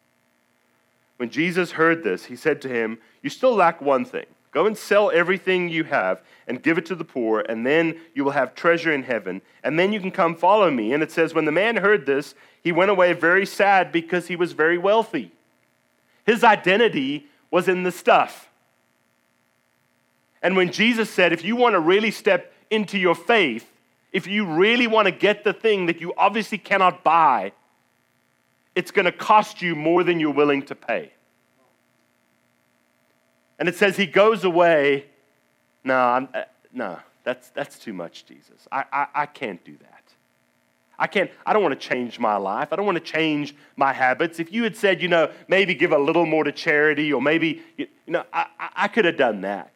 When 1.16 1.30
Jesus 1.30 1.72
heard 1.72 2.04
this, 2.04 2.26
he 2.26 2.36
said 2.36 2.60
to 2.62 2.68
him, 2.68 2.98
You 3.22 3.30
still 3.30 3.54
lack 3.54 3.80
one 3.80 4.04
thing. 4.04 4.26
Go 4.52 4.66
and 4.66 4.76
sell 4.76 5.10
everything 5.10 5.68
you 5.68 5.84
have 5.84 6.22
and 6.46 6.62
give 6.62 6.78
it 6.78 6.86
to 6.86 6.94
the 6.94 7.04
poor, 7.04 7.44
and 7.48 7.66
then 7.66 7.98
you 8.14 8.24
will 8.24 8.32
have 8.32 8.54
treasure 8.54 8.92
in 8.92 9.02
heaven. 9.02 9.42
And 9.62 9.78
then 9.78 9.92
you 9.92 10.00
can 10.00 10.10
come 10.10 10.34
follow 10.34 10.70
me. 10.70 10.92
And 10.92 11.02
it 11.02 11.12
says, 11.12 11.34
When 11.34 11.44
the 11.44 11.52
man 11.52 11.76
heard 11.76 12.06
this, 12.06 12.34
he 12.62 12.72
went 12.72 12.90
away 12.90 13.12
very 13.12 13.46
sad 13.46 13.92
because 13.92 14.28
he 14.28 14.36
was 14.36 14.52
very 14.52 14.78
wealthy. 14.78 15.32
His 16.24 16.44
identity 16.44 17.26
was 17.50 17.68
in 17.68 17.82
the 17.82 17.92
stuff. 17.92 18.48
And 20.42 20.56
when 20.56 20.72
Jesus 20.72 21.10
said, 21.10 21.32
If 21.32 21.44
you 21.44 21.56
want 21.56 21.74
to 21.74 21.80
really 21.80 22.10
step 22.10 22.52
into 22.70 22.98
your 22.98 23.14
faith, 23.14 23.70
if 24.12 24.26
you 24.26 24.46
really 24.46 24.86
want 24.86 25.06
to 25.06 25.12
get 25.12 25.44
the 25.44 25.52
thing 25.52 25.86
that 25.86 26.00
you 26.00 26.14
obviously 26.16 26.58
cannot 26.58 27.04
buy, 27.04 27.52
it's 28.74 28.90
going 28.90 29.04
to 29.04 29.12
cost 29.12 29.60
you 29.60 29.74
more 29.74 30.04
than 30.04 30.20
you're 30.20 30.32
willing 30.32 30.62
to 30.62 30.74
pay. 30.74 31.12
And 33.58 33.68
it 33.68 33.74
says 33.74 33.96
he 33.96 34.06
goes 34.06 34.44
away. 34.44 35.06
No, 35.84 35.96
I'm, 35.96 36.28
uh, 36.32 36.42
no, 36.72 36.98
that's, 37.24 37.50
that's 37.50 37.78
too 37.78 37.92
much, 37.92 38.24
Jesus. 38.24 38.68
I, 38.70 38.84
I, 38.92 39.06
I 39.14 39.26
can't 39.26 39.62
do 39.64 39.76
that. 39.78 39.94
I 40.98 41.06
can't, 41.06 41.30
I 41.46 41.52
don't 41.52 41.62
want 41.62 41.80
to 41.80 41.88
change 41.88 42.18
my 42.18 42.36
life. 42.36 42.72
I 42.72 42.76
don't 42.76 42.86
want 42.86 42.96
to 42.96 43.04
change 43.04 43.54
my 43.76 43.92
habits. 43.92 44.40
If 44.40 44.52
you 44.52 44.64
had 44.64 44.76
said, 44.76 45.00
you 45.00 45.08
know, 45.08 45.30
maybe 45.46 45.74
give 45.74 45.92
a 45.92 45.98
little 45.98 46.26
more 46.26 46.42
to 46.44 46.50
charity 46.50 47.12
or 47.12 47.22
maybe, 47.22 47.62
you 47.76 47.86
know, 48.06 48.24
I, 48.32 48.46
I 48.74 48.88
could 48.88 49.04
have 49.04 49.16
done 49.16 49.42
that. 49.42 49.72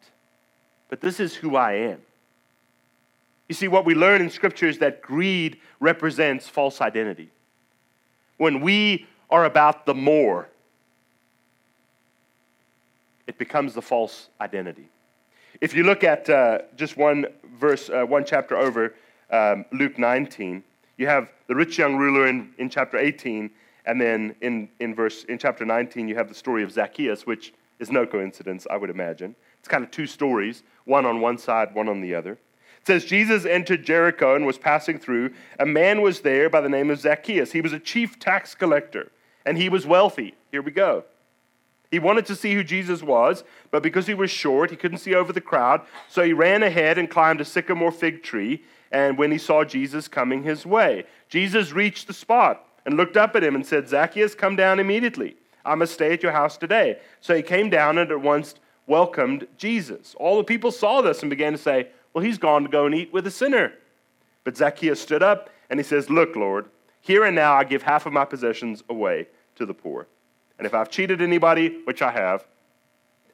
But 0.89 0.99
this 0.99 1.19
is 1.19 1.33
who 1.33 1.55
I 1.55 1.73
am. 1.73 2.01
You 3.49 3.55
see, 3.55 3.67
what 3.67 3.85
we 3.85 3.93
learn 3.93 4.21
in 4.21 4.29
Scripture 4.29 4.67
is 4.67 4.79
that 4.79 5.01
greed 5.01 5.59
represents 5.79 6.47
false 6.47 6.81
identity. 6.81 7.29
When 8.37 8.61
we 8.61 9.05
are 9.29 9.45
about 9.45 9.85
the 9.85 9.93
more, 9.93 10.49
it 13.27 13.37
becomes 13.37 13.73
the 13.73 13.81
false 13.81 14.29
identity. 14.39 14.89
If 15.61 15.73
you 15.73 15.83
look 15.83 16.03
at 16.03 16.29
uh, 16.29 16.59
just 16.75 16.97
one 16.97 17.25
verse, 17.57 17.89
uh, 17.89 18.03
one 18.03 18.25
chapter 18.25 18.57
over, 18.57 18.95
um, 19.31 19.65
Luke 19.71 19.97
19, 19.97 20.63
You 20.97 21.07
have 21.07 21.31
the 21.47 21.55
rich 21.55 21.77
young 21.77 21.95
ruler 21.95 22.27
in, 22.27 22.53
in 22.57 22.69
chapter 22.69 22.97
18, 22.97 23.49
and 23.85 23.99
then 23.99 24.35
in, 24.41 24.69
in, 24.79 24.93
verse, 24.93 25.23
in 25.25 25.37
chapter 25.37 25.65
19, 25.65 26.07
you 26.07 26.15
have 26.15 26.29
the 26.29 26.35
story 26.35 26.63
of 26.63 26.71
Zacchaeus, 26.71 27.25
which 27.25 27.53
is 27.79 27.91
no 27.91 28.05
coincidence, 28.05 28.67
I 28.69 28.77
would 28.77 28.89
imagine. 28.89 29.35
It's 29.59 29.67
kind 29.67 29.83
of 29.83 29.91
two 29.91 30.05
stories, 30.05 30.63
one 30.85 31.05
on 31.05 31.19
one 31.19 31.37
side, 31.37 31.73
one 31.73 31.89
on 31.89 32.01
the 32.01 32.13
other. 32.13 32.37
It 32.83 32.87
says, 32.87 33.05
Jesus 33.05 33.45
entered 33.45 33.85
Jericho 33.85 34.35
and 34.35 34.45
was 34.45 34.57
passing 34.57 34.99
through. 34.99 35.31
A 35.57 35.65
man 35.65 36.01
was 36.01 36.19
there 36.19 36.49
by 36.49 36.59
the 36.59 36.67
name 36.67 36.89
of 36.89 36.99
Zacchaeus. 36.99 37.53
He 37.53 37.61
was 37.61 37.71
a 37.71 37.79
chief 37.79 38.19
tax 38.19 38.55
collector, 38.55 39.09
and 39.45 39.57
he 39.57 39.69
was 39.69 39.87
wealthy. 39.87 40.35
Here 40.51 40.61
we 40.61 40.71
go. 40.71 41.05
He 41.91 41.99
wanted 41.99 42.25
to 42.25 42.35
see 42.35 42.55
who 42.55 42.63
Jesus 42.63 43.01
was, 43.01 43.45
but 43.71 43.83
because 43.83 44.07
he 44.07 44.13
was 44.13 44.29
short, 44.29 44.69
he 44.69 44.75
couldn't 44.75 44.97
see 44.97 45.15
over 45.15 45.31
the 45.31 45.39
crowd. 45.39 45.79
So 46.09 46.23
he 46.23 46.33
ran 46.33 46.61
ahead 46.61 46.97
and 46.97 47.09
climbed 47.09 47.39
a 47.39 47.45
sycamore 47.45 47.91
fig 47.93 48.21
tree. 48.21 48.65
And 48.91 49.17
when 49.17 49.31
he 49.31 49.37
saw 49.37 49.63
Jesus 49.63 50.09
coming 50.09 50.43
his 50.43 50.65
way, 50.65 51.05
Jesus 51.29 51.71
reached 51.71 52.07
the 52.07 52.13
spot 52.13 52.65
and 52.85 52.97
looked 52.97 53.15
up 53.15 53.33
at 53.37 53.45
him 53.45 53.55
and 53.55 53.65
said, 53.65 53.87
Zacchaeus, 53.87 54.35
come 54.35 54.57
down 54.57 54.81
immediately. 54.81 55.37
I 55.63 55.75
must 55.75 55.93
stay 55.93 56.11
at 56.11 56.21
your 56.21 56.33
house 56.33 56.57
today. 56.57 56.99
So 57.21 57.33
he 57.33 57.41
came 57.41 57.69
down 57.69 57.97
and 57.97 58.11
at 58.11 58.19
once 58.19 58.55
welcomed 58.87 59.47
Jesus. 59.55 60.15
All 60.19 60.35
the 60.35 60.43
people 60.43 60.71
saw 60.71 61.01
this 61.01 61.21
and 61.21 61.29
began 61.29 61.53
to 61.53 61.57
say, 61.57 61.87
Well, 62.13 62.23
he's 62.23 62.37
gone 62.37 62.63
to 62.63 62.69
go 62.69 62.85
and 62.85 62.93
eat 62.93 63.11
with 63.11 63.27
a 63.27 63.31
sinner. 63.31 63.73
But 64.43 64.57
Zacchaeus 64.57 65.01
stood 65.01 65.23
up 65.23 65.49
and 65.69 65.79
he 65.79 65.83
says, 65.83 66.09
Look, 66.09 66.35
Lord, 66.35 66.69
here 67.01 67.23
and 67.25 67.35
now 67.35 67.53
I 67.53 67.63
give 67.63 67.83
half 67.83 68.05
of 68.05 68.13
my 68.13 68.25
possessions 68.25 68.83
away 68.89 69.27
to 69.55 69.65
the 69.65 69.73
poor. 69.73 70.07
And 70.57 70.67
if 70.67 70.73
I've 70.73 70.89
cheated 70.89 71.21
anybody, 71.21 71.81
which 71.85 72.01
I 72.01 72.11
have, 72.11 72.45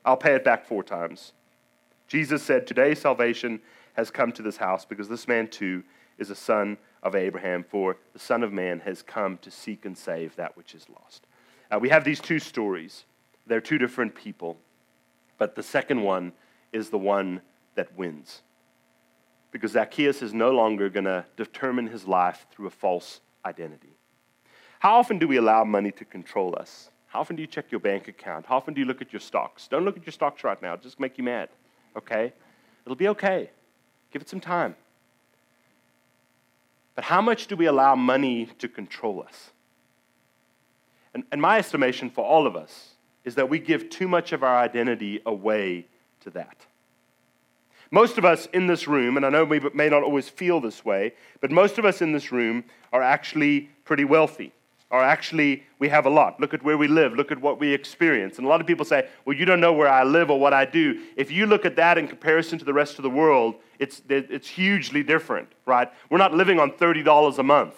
I'll 0.06 0.18
pay 0.18 0.36
it 0.36 0.44
back 0.44 0.66
four 0.66 0.84
times. 0.84 1.34
Jesus 2.08 2.42
said, 2.42 2.66
Today 2.66 2.96
salvation 2.96 3.62
has 3.94 4.10
come 4.10 4.32
to 4.32 4.42
this 4.42 4.58
house 4.58 4.86
because 4.86 5.10
this 5.10 5.28
man 5.28 5.48
too 5.48 5.84
is 6.18 6.30
a 6.30 6.36
son 6.36 6.78
of 7.04 7.16
Abraham, 7.16 7.64
for 7.64 7.98
the 8.14 8.20
Son 8.20 8.44
of 8.44 8.52
Man 8.52 8.82
has 8.82 9.02
come 9.02 9.38
to 9.38 9.52
seek 9.52 9.86
and 9.86 9.98
save 9.98 10.36
that 10.36 10.58
which 10.58 10.76
is 10.76 10.88
lost. 10.90 11.26
Uh, 11.72 11.80
we 11.80 11.90
have 11.90 12.04
these 12.04 12.20
two 12.20 12.40
stories. 12.40 13.06
They're 13.48 13.62
two 13.62 13.78
different 13.78 14.16
people, 14.16 14.58
but 15.38 15.56
the 15.56 15.64
second 15.64 16.02
one 16.04 16.34
is 16.74 16.90
the 16.90 16.98
one 16.98 17.42
that 17.76 17.96
wins. 17.98 18.42
Because 19.52 19.72
Zacchaeus 19.72 20.22
is 20.22 20.34
no 20.34 20.52
longer 20.52 20.90
going 20.90 21.06
to 21.06 21.26
determine 21.36 21.88
his 21.88 22.08
life 22.08 22.46
through 22.52 22.68
a 22.68 22.72
false 22.72 23.22
identity. 23.46 23.94
How 24.80 24.96
often 24.96 25.20
do 25.20 25.28
we 25.28 25.38
allow 25.38 25.64
money 25.64 25.92
to 25.92 26.06
control 26.06 26.56
us? 26.58 26.90
How 27.08 27.22
often 27.22 27.36
do 27.36 27.42
you 27.42 27.48
check 27.48 27.72
your 27.72 27.80
bank 27.80 28.08
account? 28.08 28.46
How 28.46 28.58
often 28.58 28.74
do 28.74 28.80
you 28.80 28.86
look 28.86 29.02
at 29.02 29.12
your 29.12 29.20
stocks? 29.20 29.68
Don't 29.68 29.84
look 29.84 29.98
at 29.98 30.06
your 30.06 30.14
stocks 30.14 30.44
right 30.44 30.62
now, 30.62 30.76
just 30.76 31.00
make 31.00 31.18
you 31.18 31.24
mad, 31.24 31.50
okay? 31.98 32.32
It'll 32.86 32.96
be 32.96 33.08
okay. 33.10 33.50
Give 34.12 34.22
it 34.22 34.30
some 34.30 34.40
time. 34.40 34.76
But 36.96 37.06
how 37.06 37.22
much 37.22 37.48
do 37.48 37.56
we 37.56 37.66
allow 37.66 37.96
money 37.96 38.48
to 38.60 38.68
control 38.68 39.24
us? 39.28 39.52
And, 41.14 41.24
and 41.32 41.42
my 41.42 41.58
estimation 41.58 42.10
for 42.10 42.24
all 42.24 42.46
of 42.46 42.56
us 42.56 42.90
is 43.24 43.36
that 43.36 43.50
we 43.50 43.60
give 43.60 43.90
too 43.90 44.08
much 44.08 44.32
of 44.32 44.44
our 44.44 44.58
identity 44.58 45.22
away 45.26 45.88
to 46.22 46.30
that. 46.32 46.66
Most 47.92 48.18
of 48.18 48.26
us 48.26 48.48
in 48.54 48.68
this 48.68 48.88
room, 48.88 49.18
and 49.18 49.26
I 49.26 49.30
know 49.30 49.44
we 49.44 49.60
may 49.74 49.90
not 49.90 50.04
always 50.04 50.30
feel 50.30 50.62
this 50.62 50.86
way, 50.86 51.14
but 51.42 51.52
most 51.52 51.78
of 51.78 51.86
us 51.86 52.02
in 52.02 52.12
this 52.12 52.32
room 52.32 52.64
are 52.94 53.02
actually 53.02 53.70
pretty 53.84 54.06
wealthy 54.06 54.54
are 54.92 55.04
actually, 55.04 55.64
we 55.78 55.88
have 55.90 56.06
a 56.06 56.10
lot. 56.10 56.40
Look 56.40 56.54
at 56.54 56.64
where 56.64 56.78
we 56.78 56.88
live, 56.88 57.14
look 57.14 57.32
at 57.32 57.40
what 57.40 57.60
we 57.60 57.74
experience. 57.74 58.38
And 58.38 58.46
a 58.46 58.50
lot 58.50 58.60
of 58.60 58.66
people 58.66 58.86
say, 58.86 59.08
well, 59.24 59.38
you 59.38 59.46
don't 59.46 59.60
know 59.60 59.74
where 59.74 59.88
I 59.88 60.04
live 60.04 60.32
or 60.32 60.40
what 60.40 60.54
I 60.54 60.66
do. 60.66 61.00
If 61.16 61.32
you 61.32 61.46
look 61.46 61.66
at 61.66 61.76
that 61.76 61.98
in 61.98 62.08
comparison 62.08 62.58
to 62.60 62.66
the 62.66 62.74
rest 62.74 62.98
of 62.98 63.04
the 63.04 63.10
world, 63.10 63.56
it's, 63.78 64.02
it's 64.10 64.48
hugely 64.48 65.04
different, 65.04 65.50
right? 65.66 65.92
We're 66.10 66.18
not 66.18 66.34
living 66.34 66.60
on 66.60 66.72
$30 66.72 67.38
a 67.38 67.44
month. 67.44 67.76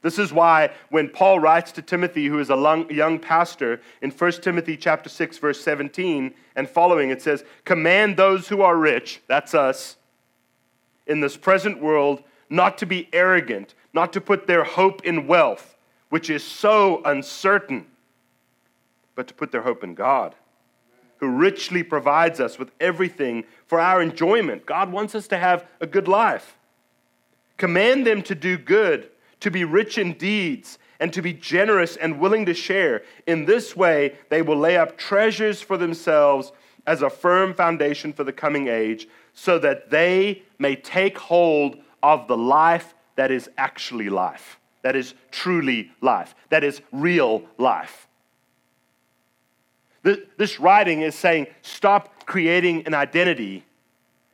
This 0.00 0.18
is 0.18 0.32
why 0.32 0.70
when 0.90 1.08
Paul 1.08 1.40
writes 1.40 1.72
to 1.72 1.82
Timothy, 1.82 2.26
who 2.26 2.38
is 2.38 2.50
a 2.50 2.86
young 2.90 3.18
pastor, 3.18 3.80
in 4.00 4.10
1 4.10 4.32
Timothy 4.32 4.76
chapter 4.76 5.08
6, 5.08 5.38
verse 5.38 5.60
17 5.60 6.34
and 6.54 6.68
following, 6.68 7.10
it 7.10 7.20
says, 7.20 7.44
Command 7.64 8.16
those 8.16 8.48
who 8.48 8.62
are 8.62 8.76
rich, 8.76 9.20
that's 9.26 9.54
us, 9.54 9.96
in 11.06 11.20
this 11.20 11.36
present 11.36 11.82
world, 11.82 12.22
not 12.48 12.78
to 12.78 12.86
be 12.86 13.08
arrogant, 13.12 13.74
not 13.92 14.12
to 14.12 14.20
put 14.20 14.46
their 14.46 14.62
hope 14.62 15.04
in 15.04 15.26
wealth, 15.26 15.76
which 16.10 16.30
is 16.30 16.44
so 16.44 17.02
uncertain, 17.04 17.86
but 19.14 19.26
to 19.26 19.34
put 19.34 19.50
their 19.50 19.62
hope 19.62 19.82
in 19.82 19.94
God, 19.94 20.34
who 21.16 21.28
richly 21.28 21.82
provides 21.82 22.38
us 22.38 22.58
with 22.58 22.70
everything 22.80 23.44
for 23.66 23.80
our 23.80 24.00
enjoyment. 24.00 24.64
God 24.64 24.92
wants 24.92 25.16
us 25.16 25.26
to 25.28 25.38
have 25.38 25.66
a 25.80 25.86
good 25.86 26.06
life. 26.06 26.56
Command 27.56 28.06
them 28.06 28.22
to 28.22 28.36
do 28.36 28.56
good, 28.56 29.10
to 29.40 29.50
be 29.50 29.64
rich 29.64 29.98
in 29.98 30.14
deeds, 30.14 30.78
and 31.00 31.12
to 31.12 31.22
be 31.22 31.32
generous 31.32 31.96
and 31.96 32.18
willing 32.18 32.44
to 32.46 32.54
share. 32.54 33.02
In 33.26 33.44
this 33.44 33.76
way, 33.76 34.16
they 34.30 34.42
will 34.42 34.58
lay 34.58 34.76
up 34.76 34.98
treasures 34.98 35.62
for 35.62 35.76
themselves 35.76 36.50
as 36.86 37.02
a 37.02 37.10
firm 37.10 37.54
foundation 37.54 38.12
for 38.12 38.24
the 38.24 38.32
coming 38.32 38.66
age, 38.66 39.08
so 39.32 39.58
that 39.60 39.90
they 39.90 40.42
may 40.58 40.74
take 40.74 41.16
hold 41.16 41.78
of 42.02 42.26
the 42.26 42.36
life 42.36 42.94
that 43.14 43.30
is 43.30 43.48
actually 43.56 44.08
life, 44.08 44.58
that 44.82 44.96
is 44.96 45.14
truly 45.30 45.92
life, 46.00 46.34
that 46.48 46.64
is 46.64 46.80
real 46.90 47.42
life. 47.58 48.08
This 50.02 50.58
writing 50.58 51.02
is 51.02 51.14
saying 51.14 51.48
stop 51.62 52.24
creating 52.24 52.86
an 52.86 52.94
identity 52.94 53.64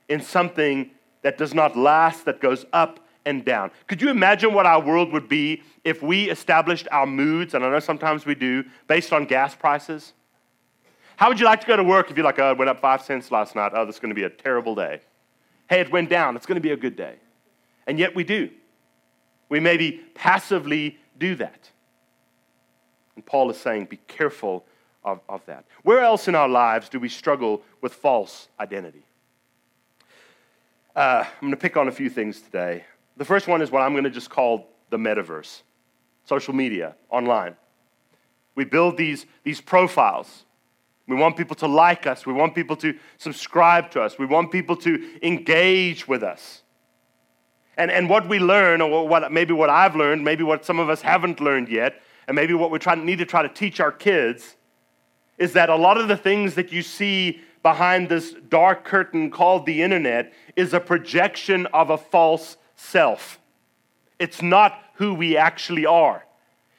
in 0.08 0.20
something 0.20 0.90
that 1.23 1.37
does 1.37 1.52
not 1.52 1.76
last, 1.76 2.26
that 2.26 2.40
goes 2.40 2.64
up 2.73 3.00
and 3.26 3.44
down. 3.44 3.70
Could 3.86 4.02
you 4.02 4.10
imagine 4.10 4.52
what 4.52 4.66
our 4.66 4.80
world 4.80 5.12
would 5.12 5.28
be 5.28 5.62
if 5.84 6.02
we 6.02 6.30
established 6.30 6.88
our 6.90 7.06
moods, 7.06 7.54
and 7.54 7.64
I 7.64 7.70
know 7.70 7.80
sometimes 7.80 8.26
we 8.26 8.34
do, 8.34 8.64
based 8.86 9.12
on 9.12 9.24
gas 9.24 9.54
prices? 9.54 10.12
How 11.16 11.28
would 11.28 11.38
you 11.38 11.46
like 11.46 11.60
to 11.60 11.66
go 11.66 11.76
to 11.76 11.84
work 11.84 12.10
if 12.10 12.16
you're 12.16 12.24
like, 12.24 12.38
oh, 12.38 12.52
it 12.52 12.58
went 12.58 12.68
up 12.68 12.80
five 12.80 13.02
cents 13.02 13.30
last 13.30 13.54
night. 13.54 13.72
Oh, 13.74 13.84
this 13.86 13.96
is 13.96 14.00
going 14.00 14.10
to 14.10 14.14
be 14.14 14.24
a 14.24 14.30
terrible 14.30 14.74
day. 14.74 15.00
Hey, 15.68 15.80
it 15.80 15.90
went 15.90 16.10
down. 16.10 16.36
It's 16.36 16.46
going 16.46 16.56
to 16.56 16.60
be 16.60 16.72
a 16.72 16.76
good 16.76 16.96
day. 16.96 17.16
And 17.86 17.98
yet 17.98 18.14
we 18.14 18.24
do. 18.24 18.50
We 19.48 19.60
maybe 19.60 20.00
passively 20.14 20.98
do 21.18 21.36
that. 21.36 21.70
And 23.14 23.24
Paul 23.24 23.50
is 23.50 23.56
saying, 23.56 23.86
be 23.86 23.98
careful 24.08 24.64
of, 25.04 25.20
of 25.28 25.44
that. 25.46 25.64
Where 25.82 26.00
else 26.00 26.28
in 26.28 26.34
our 26.34 26.48
lives 26.48 26.88
do 26.88 26.98
we 26.98 27.08
struggle 27.08 27.62
with 27.80 27.94
false 27.94 28.48
identity? 28.58 29.04
Uh, 30.96 31.24
I'm 31.24 31.40
going 31.40 31.50
to 31.52 31.56
pick 31.56 31.76
on 31.76 31.88
a 31.88 31.92
few 31.92 32.10
things 32.10 32.40
today. 32.40 32.84
The 33.16 33.25
first 33.25 33.47
one 33.47 33.62
is 33.62 33.71
what 33.71 33.83
I'm 33.83 33.92
going 33.92 34.04
to 34.04 34.11
just 34.11 34.30
call 34.30 34.68
the 34.90 34.97
metaverse 34.97 35.62
social 36.26 36.54
media, 36.54 36.94
online. 37.11 37.54
We 38.54 38.64
build 38.64 38.97
these, 38.97 39.26
these 39.42 39.61
profiles. 39.61 40.44
We 41.06 41.16
want 41.16 41.37
people 41.37 41.56
to 41.56 41.66
like 41.66 42.06
us. 42.06 42.25
We 42.25 42.33
want 42.33 42.54
people 42.54 42.76
to 42.76 42.94
subscribe 43.18 43.90
to 43.90 44.02
us. 44.02 44.18
We 44.18 44.26
want 44.26 44.50
people 44.50 44.76
to 44.76 45.18
engage 45.23 46.09
with 46.09 46.23
us. 46.23 46.62
And, 47.76 47.90
and 47.90 48.09
what 48.09 48.28
we 48.28 48.38
learn, 48.38 48.80
or 48.80 49.06
what, 49.06 49.30
maybe 49.33 49.52
what 49.52 49.68
I've 49.68 49.97
learned, 49.97 50.25
maybe 50.25 50.44
what 50.44 50.64
some 50.64 50.78
of 50.78 50.88
us 50.88 51.02
haven't 51.02 51.40
learned 51.40 51.68
yet, 51.68 52.00
and 52.26 52.35
maybe 52.35 52.54
what 52.54 52.71
we 52.71 52.78
try, 52.78 52.94
need 52.94 53.18
to 53.18 53.26
try 53.26 53.42
to 53.42 53.49
teach 53.49 53.80
our 53.80 53.92
kids, 53.92 54.56
is 55.37 55.52
that 55.54 55.68
a 55.68 55.76
lot 55.76 55.99
of 55.99 56.09
the 56.09 56.16
things 56.16 56.54
that 56.54 56.73
you 56.73 56.80
see 56.80 57.40
behind 57.62 58.09
this 58.09 58.35
dark 58.49 58.85
curtain 58.85 59.30
called 59.30 59.66
the 59.66 59.83
internet 59.83 60.33
is 60.54 60.73
a 60.73 60.80
projection 60.80 61.66
of 61.66 61.90
a 61.90 61.99
false 61.99 62.56
self. 62.84 63.38
It's 64.18 64.42
not 64.42 64.78
who 64.94 65.14
we 65.14 65.36
actually 65.36 65.86
are. 65.86 66.24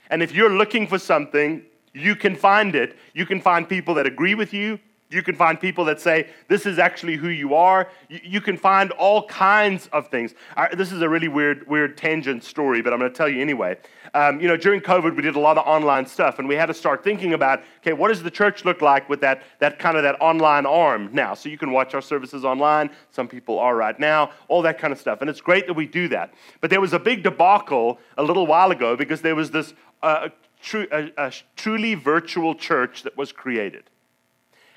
And 0.10 0.22
if 0.22 0.34
you're 0.34 0.54
looking 0.54 0.88
for 0.88 1.00
something, 1.00 1.64
you 1.94 2.16
can 2.16 2.36
find 2.36 2.76
it. 2.76 2.98
You 3.14 3.26
can 3.26 3.42
find 3.42 3.68
people 3.68 3.96
that 3.96 4.06
agree 4.06 4.36
with 4.36 4.54
you, 4.54 4.80
you 5.10 5.22
can 5.22 5.36
find 5.36 5.60
people 5.60 5.86
that 5.86 6.02
say, 6.02 6.30
this 6.48 6.66
is 6.66 6.80
actually 6.80 7.16
who 7.16 7.30
you 7.30 7.54
are. 7.54 7.90
You, 8.10 8.20
you 8.24 8.42
can 8.42 8.58
find 8.58 8.92
all 8.92 9.28
kinds 9.28 9.88
of 9.94 10.08
things. 10.08 10.34
I, 10.58 10.74
this 10.74 10.92
is 10.92 11.02
a 11.02 11.10
really 11.10 11.28
weird, 11.28 11.68
weird 11.68 11.96
tangent 11.96 12.44
story, 12.44 12.82
but 12.82 12.92
I'm 12.92 13.00
going 13.00 13.12
to 13.12 13.16
tell 13.16 13.30
you 13.30 13.40
anyway. 13.40 13.78
Um, 14.16 14.40
you 14.40 14.48
know, 14.48 14.58
during 14.58 14.82
COVID, 14.82 15.16
we 15.16 15.22
did 15.22 15.36
a 15.36 15.40
lot 15.40 15.58
of 15.58 15.68
online 15.68 16.06
stuff, 16.06 16.40
and 16.40 16.48
we 16.48 16.56
had 16.56 16.68
to 16.68 16.74
start 16.74 17.04
thinking 17.04 17.34
about, 17.34 17.62
okay, 17.82 17.94
what 17.94 18.08
does 18.08 18.24
the 18.24 18.32
church 18.32 18.64
look 18.64 18.82
like 18.82 19.10
with 19.10 19.22
that, 19.22 19.44
that 19.60 19.78
kind 19.78 19.98
of 19.98 20.04
that 20.04 20.20
online 20.22 20.66
arm 20.66 21.10
now? 21.12 21.34
So 21.34 21.50
you 21.50 21.58
can 21.58 21.72
watch 21.72 21.94
our 21.94 22.02
services 22.02 22.46
online. 22.46 22.90
Some 23.12 23.28
people 23.28 23.60
are 23.60 23.76
right 23.76 24.00
now, 24.00 24.32
all 24.48 24.62
that 24.62 24.80
kind 24.80 24.94
of 24.94 25.00
stuff. 25.00 25.20
And 25.22 25.30
it's 25.30 25.42
great 25.42 25.68
that 25.68 25.74
we 25.74 25.86
do 25.86 26.08
that. 26.08 26.34
But 26.62 26.70
there 26.70 26.82
was 26.82 26.94
a 26.94 27.00
big 27.00 27.24
debacle 27.24 28.00
a 28.18 28.24
little 28.24 28.48
while 28.48 28.72
ago 28.72 28.96
because 28.96 29.22
there 29.22 29.36
was 29.36 29.52
this 29.52 29.74
uh, 30.02 30.30
tru- 30.62 30.88
a, 30.92 31.12
a 31.18 31.34
truly 31.56 31.94
virtual 31.94 32.56
church 32.56 33.04
that 33.04 33.18
was 33.18 33.32
created 33.32 33.90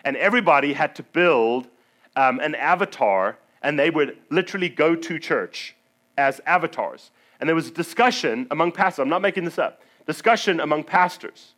and 0.05 0.17
everybody 0.17 0.73
had 0.73 0.95
to 0.97 1.03
build 1.03 1.69
um, 2.17 2.41
an 2.41 2.55
avatar, 2.55 3.39
and 3.63 3.79
they 3.79 3.91
would 3.91 4.17
literally 4.31 4.69
go 4.69 4.95
to 4.95 5.19
church 5.19 5.77
as 6.19 6.41
avatars. 6.45 7.11
And 7.41 7.49
there 7.49 7.55
was 7.55 7.71
discussion 7.71 8.47
among 8.51 8.73
pastors, 8.73 9.03
I'm 9.03 9.09
not 9.09 9.23
making 9.23 9.45
this 9.45 9.59
up, 9.59 9.81
discussion 10.07 10.61
among 10.61 10.85
pastors. 10.85 11.55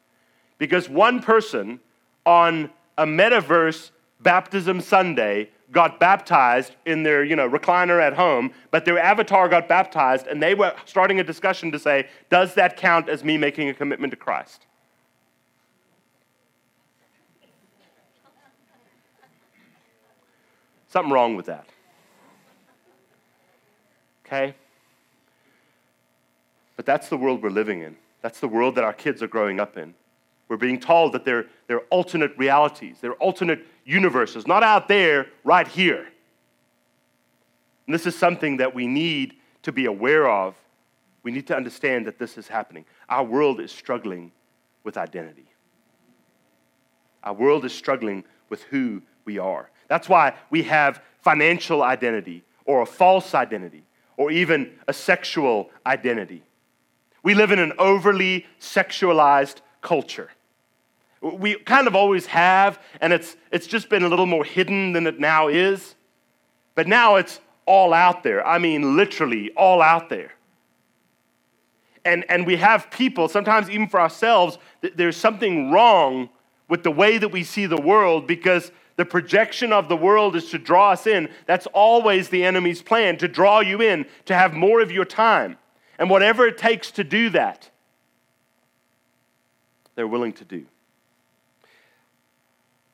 Because 0.59 0.89
one 0.89 1.21
person 1.23 1.81
on 2.27 2.71
a 2.99 3.07
metaverse 3.07 3.91
baptism 4.21 4.81
Sunday 4.81 5.49
got 5.73 5.99
baptized 5.99 6.75
in 6.85 7.03
their 7.03 7.25
you 7.25 7.35
know, 7.35 7.49
recliner 7.49 8.01
at 8.01 8.13
home, 8.13 8.53
but 8.71 8.85
their 8.85 8.99
avatar 8.99 9.49
got 9.49 9.69
baptized, 9.69 10.27
and 10.27 10.43
they 10.43 10.55
were 10.55 10.75
starting 10.85 11.21
a 11.21 11.25
discussion 11.25 11.73
to 11.73 11.79
say, 11.79 12.09
does 12.29 12.55
that 12.55 12.77
count 12.77 13.09
as 13.09 13.25
me 13.25 13.39
making 13.39 13.69
a 13.69 13.75
commitment 13.75 14.11
to 14.11 14.17
Christ? 14.17 14.67
Something 20.89 21.13
wrong 21.13 21.37
with 21.37 21.47
that. 21.47 21.67
Okay? 24.31 24.55
But 26.77 26.87
that's 26.87 27.09
the 27.09 27.17
world 27.17 27.43
we're 27.43 27.51
living 27.51 27.83
in. 27.83 27.97
That's 28.23 28.39
the 28.39 28.49
world 28.49 28.77
that 28.77 28.85
our 28.85 28.93
kids 28.93 29.23
are 29.23 29.27
growing 29.27 29.59
up 29.59 29.77
in. 29.77 29.95
We're 30.49 30.57
being 30.57 30.79
told 30.79 31.13
that 31.13 31.25
they're, 31.25 31.47
they're 31.67 31.81
alternate 31.91 32.37
realities, 32.37 32.99
they're 33.01 33.15
alternate 33.15 33.67
universes, 33.85 34.47
not 34.47 34.63
out 34.63 34.89
there, 34.89 35.27
right 35.43 35.67
here. 35.67 36.07
And 37.87 37.95
this 37.95 38.07
is 38.07 38.17
something 38.17 38.59
that 38.59 38.75
we 38.75 38.87
need 38.87 39.35
to 39.63 39.73
be 39.73 39.87
aware 39.87 40.29
of. 40.29 40.55
We 41.23 41.33
need 41.33 41.47
to 41.49 41.57
understand 41.57 42.07
that 42.07 42.19
this 42.19 42.39
is 42.39 42.47
happening. 42.49 42.85
Our 43.09 43.25
world 43.25 43.61
is 43.61 43.73
struggling 43.73 44.33
with 44.85 44.97
identity. 44.97 45.47
Our 47.25 47.35
world 47.35 47.65
is 47.65 47.75
struggling 47.75 48.25
with 48.49 48.63
who 48.65 49.03
we 49.25 49.39
are. 49.39 49.71
That's 49.89 50.09
why 50.09 50.35
we 50.51 50.63
have 50.65 51.03
financial 51.21 51.83
identity 51.83 52.45
or 52.65 52.83
a 52.83 52.87
false 52.87 53.35
identity 53.35 53.85
or 54.21 54.31
even 54.31 54.71
a 54.87 54.93
sexual 54.93 55.71
identity. 55.87 56.43
We 57.23 57.33
live 57.33 57.53
in 57.53 57.59
an 57.59 57.73
overly 57.79 58.45
sexualized 58.61 59.63
culture. 59.81 60.29
We 61.23 61.55
kind 61.55 61.87
of 61.87 61.97
always 61.97 62.27
have, 62.27 62.79
and 63.01 63.15
it's, 63.15 63.35
it's 63.51 63.67
just 63.67 63.89
been 63.89 64.03
a 64.03 64.09
little 64.11 64.27
more 64.27 64.45
hidden 64.45 64.93
than 64.93 65.07
it 65.07 65.19
now 65.19 65.49
is. 65.49 65.95
But 66.75 66.87
now 66.87 67.17
it's 67.17 67.41
all 67.65 67.95
out 67.95 68.23
there. 68.23 68.47
I 68.47 68.59
mean, 68.59 68.95
literally 68.95 69.53
all 69.53 69.81
out 69.81 70.11
there. 70.11 70.33
And, 72.05 72.27
and 72.29 72.47
we 72.47 72.57
have 72.57 72.91
people, 72.91 73.27
sometimes 73.27 73.71
even 73.71 73.89
for 73.89 74.03
ourselves, 74.03 74.59
that 74.83 74.99
there's 74.99 75.17
something 75.17 75.71
wrong 75.71 76.29
with 76.69 76.83
the 76.83 76.91
way 76.91 77.17
that 77.17 77.31
we 77.31 77.43
see 77.43 77.65
the 77.65 77.81
world 77.81 78.27
because 78.27 78.71
the 79.01 79.07
projection 79.07 79.73
of 79.73 79.89
the 79.89 79.97
world 79.97 80.37
is 80.37 80.51
to 80.51 80.59
draw 80.59 80.91
us 80.91 81.07
in. 81.07 81.31
That's 81.47 81.67
always 81.69 82.29
the 82.29 82.45
enemy's 82.45 82.83
plan, 82.83 83.17
to 83.17 83.29
draw 83.29 83.61
you 83.61 83.81
in, 83.81 84.05
to 84.27 84.35
have 84.35 84.53
more 84.53 84.83
of 84.83 84.93
your 84.93 85.07
time. 85.07 85.57
And 85.99 86.11
whatever 86.11 86.47
it 86.47 86.59
takes 86.59 86.91
to 86.91 87.03
do 87.03 87.31
that, 87.31 87.71
they're 89.95 90.07
willing 90.07 90.35
to 90.35 90.45
do. 90.45 90.67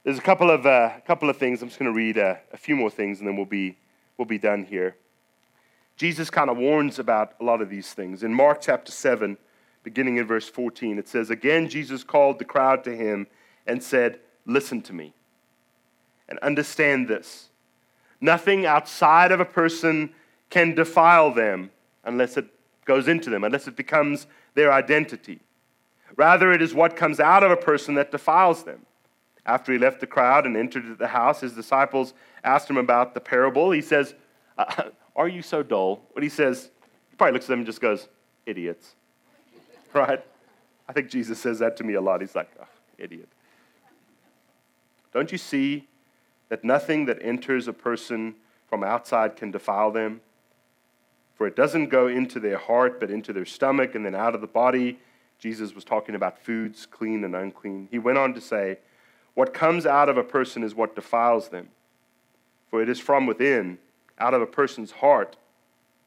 There's 0.05 0.17
a 0.17 0.23
couple 0.23 0.49
of, 0.49 0.65
uh, 0.65 1.01
couple 1.09 1.29
of 1.29 1.39
things. 1.39 1.61
I'm 1.61 1.71
just 1.71 1.81
going 1.81 1.91
to 1.91 1.97
read 1.97 2.19
uh, 2.19 2.37
a 2.53 2.57
few 2.57 2.77
more 2.77 2.89
things 2.91 3.19
and 3.19 3.27
then 3.27 3.35
we'll 3.35 3.45
be, 3.45 3.77
we'll 4.17 4.27
be 4.27 4.39
done 4.39 4.65
here. 4.65 4.95
Jesus 5.97 6.31
kind 6.31 6.49
of 6.49 6.57
warns 6.57 7.01
about 7.01 7.33
a 7.41 7.45
lot 7.45 7.61
of 7.61 7.69
these 7.69 7.93
things. 7.93 8.23
In 8.23 8.33
Mark 8.33 8.61
chapter 8.61 8.93
7, 8.93 9.37
beginning 9.83 10.19
in 10.19 10.27
verse 10.29 10.49
14, 10.49 11.01
it 11.01 11.09
says, 11.09 11.31
Again, 11.31 11.69
Jesus 11.69 12.05
called 12.05 12.39
the 12.39 12.45
crowd 12.45 12.85
to 12.85 12.95
him 12.95 13.27
and 13.67 13.83
said, 13.83 14.21
Listen 14.47 14.81
to 14.83 14.93
me 14.93 15.16
and 16.29 16.39
understand 16.41 17.09
this. 17.09 17.49
Nothing 18.21 18.67
outside 18.67 19.33
of 19.33 19.41
a 19.41 19.45
person 19.45 20.11
can 20.51 20.75
defile 20.75 21.33
them 21.33 21.71
unless 22.05 22.37
it 22.37 22.47
goes 22.85 23.09
into 23.09 23.31
them, 23.31 23.45
unless 23.45 23.67
it 23.67 23.77
becomes 23.77 24.27
their 24.55 24.73
identity. 24.73 25.41
Rather, 26.17 26.53
it 26.53 26.63
is 26.63 26.73
what 26.73 26.97
comes 26.97 27.21
out 27.21 27.43
of 27.43 27.51
a 27.51 27.57
person 27.57 27.95
that 27.97 28.11
defiles 28.11 28.65
them. 28.65 28.87
After 29.45 29.73
he 29.73 29.79
left 29.79 30.01
the 30.01 30.07
crowd 30.07 30.47
and 30.47 30.57
entered 30.57 30.99
the 30.99 31.09
house, 31.09 31.41
his 31.41 31.53
disciples 31.53 32.15
asked 32.43 32.69
him 32.69 32.77
about 32.77 33.15
the 33.15 33.21
parable. 33.21 33.71
He 33.71 33.83
says, 33.83 34.15
uh, 34.57 34.85
Are 35.17 35.29
you 35.29 35.41
so 35.41 35.63
dull? 35.63 36.03
What 36.13 36.23
he 36.23 36.29
says, 36.29 36.71
he 37.09 37.17
probably 37.17 37.33
looks 37.33 37.47
at 37.47 37.49
them 37.49 37.61
and 37.61 37.67
just 37.67 37.81
goes, 37.81 38.09
Idiots. 38.45 38.95
Right? 39.95 40.23
I 40.89 40.93
think 40.93 41.09
Jesus 41.09 41.39
says 41.39 41.61
that 41.61 41.77
to 41.79 41.85
me 41.85 41.95
a 41.95 42.01
lot. 42.01 42.21
He's 42.21 42.35
like, 42.35 42.51
oh, 42.61 42.67
Idiot. 42.99 43.29
Don't 45.13 45.33
you 45.33 45.39
see 45.39 45.89
that 46.49 46.65
nothing 46.65 47.07
that 47.07 47.19
enters 47.23 47.69
a 47.69 47.73
person 47.73 48.35
from 48.69 48.83
outside 48.85 49.37
can 49.37 49.51
defile 49.51 49.91
them? 49.91 50.21
For 51.35 51.47
it 51.47 51.57
doesn't 51.57 51.89
go 51.89 52.07
into 52.07 52.41
their 52.41 52.59
heart, 52.59 52.99
but 52.99 53.11
into 53.11 53.33
their 53.33 53.45
stomach 53.45 53.95
and 53.95 54.05
then 54.05 54.15
out 54.15 54.35
of 54.35 54.41
the 54.41 54.47
body. 54.47 54.99
Jesus 55.39 55.75
was 55.75 55.85
talking 55.85 56.15
about 56.15 56.39
foods, 56.39 56.87
clean 56.87 57.25
and 57.25 57.37
unclean. 57.37 57.89
He 57.91 57.99
went 57.99 58.19
on 58.19 58.33
to 58.35 58.41
say, 58.41 58.79
what 59.35 59.53
comes 59.53 59.85
out 59.85 60.09
of 60.09 60.17
a 60.17 60.25
person 60.25 60.63
is 60.63 60.75
what 60.75 60.95
defiles 60.95 61.51
them. 61.51 61.69
For 62.71 62.83
it 62.83 62.89
is 62.89 62.99
from 62.99 63.27
within, 63.27 63.79
out 64.19 64.33
of 64.33 64.41
a 64.41 64.47
person's 64.47 64.93
heart, 64.93 65.37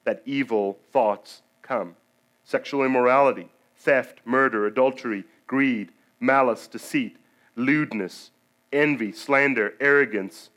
that 0.04 0.24
evil 0.26 0.80
thoughts 0.92 1.44
come 1.62 1.96
sexual 2.44 2.84
immorality, 2.84 3.48
theft, 3.76 4.22
murder, 4.26 4.66
adultery, 4.66 5.24
greed, 5.46 5.92
malice, 6.20 6.68
deceit, 6.68 7.16
lewdness, 7.56 8.32
envy, 8.72 9.12
slander, 9.12 9.74
arrogance, 9.80 10.50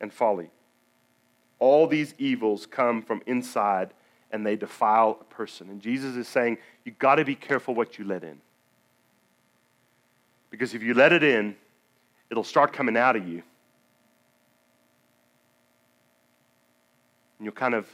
and 0.00 0.12
folly. 0.12 0.50
All 1.58 1.86
these 1.86 2.14
evils 2.18 2.66
come 2.66 3.02
from 3.02 3.22
inside 3.26 3.92
and 4.30 4.46
they 4.46 4.56
defile 4.56 5.18
a 5.20 5.24
person. 5.24 5.68
And 5.70 5.80
Jesus 5.80 6.16
is 6.16 6.28
saying, 6.28 6.58
you've 6.84 6.98
got 6.98 7.16
to 7.16 7.24
be 7.24 7.34
careful 7.34 7.74
what 7.74 7.98
you 7.98 8.04
let 8.04 8.22
in. 8.22 8.40
Because 10.50 10.74
if 10.74 10.82
you 10.82 10.94
let 10.94 11.12
it 11.12 11.22
in, 11.22 11.56
it'll 12.30 12.44
start 12.44 12.72
coming 12.72 12.96
out 12.96 13.16
of 13.16 13.26
you. 13.26 13.42
And 17.38 17.44
you'll 17.44 17.52
kind 17.52 17.74
of 17.74 17.86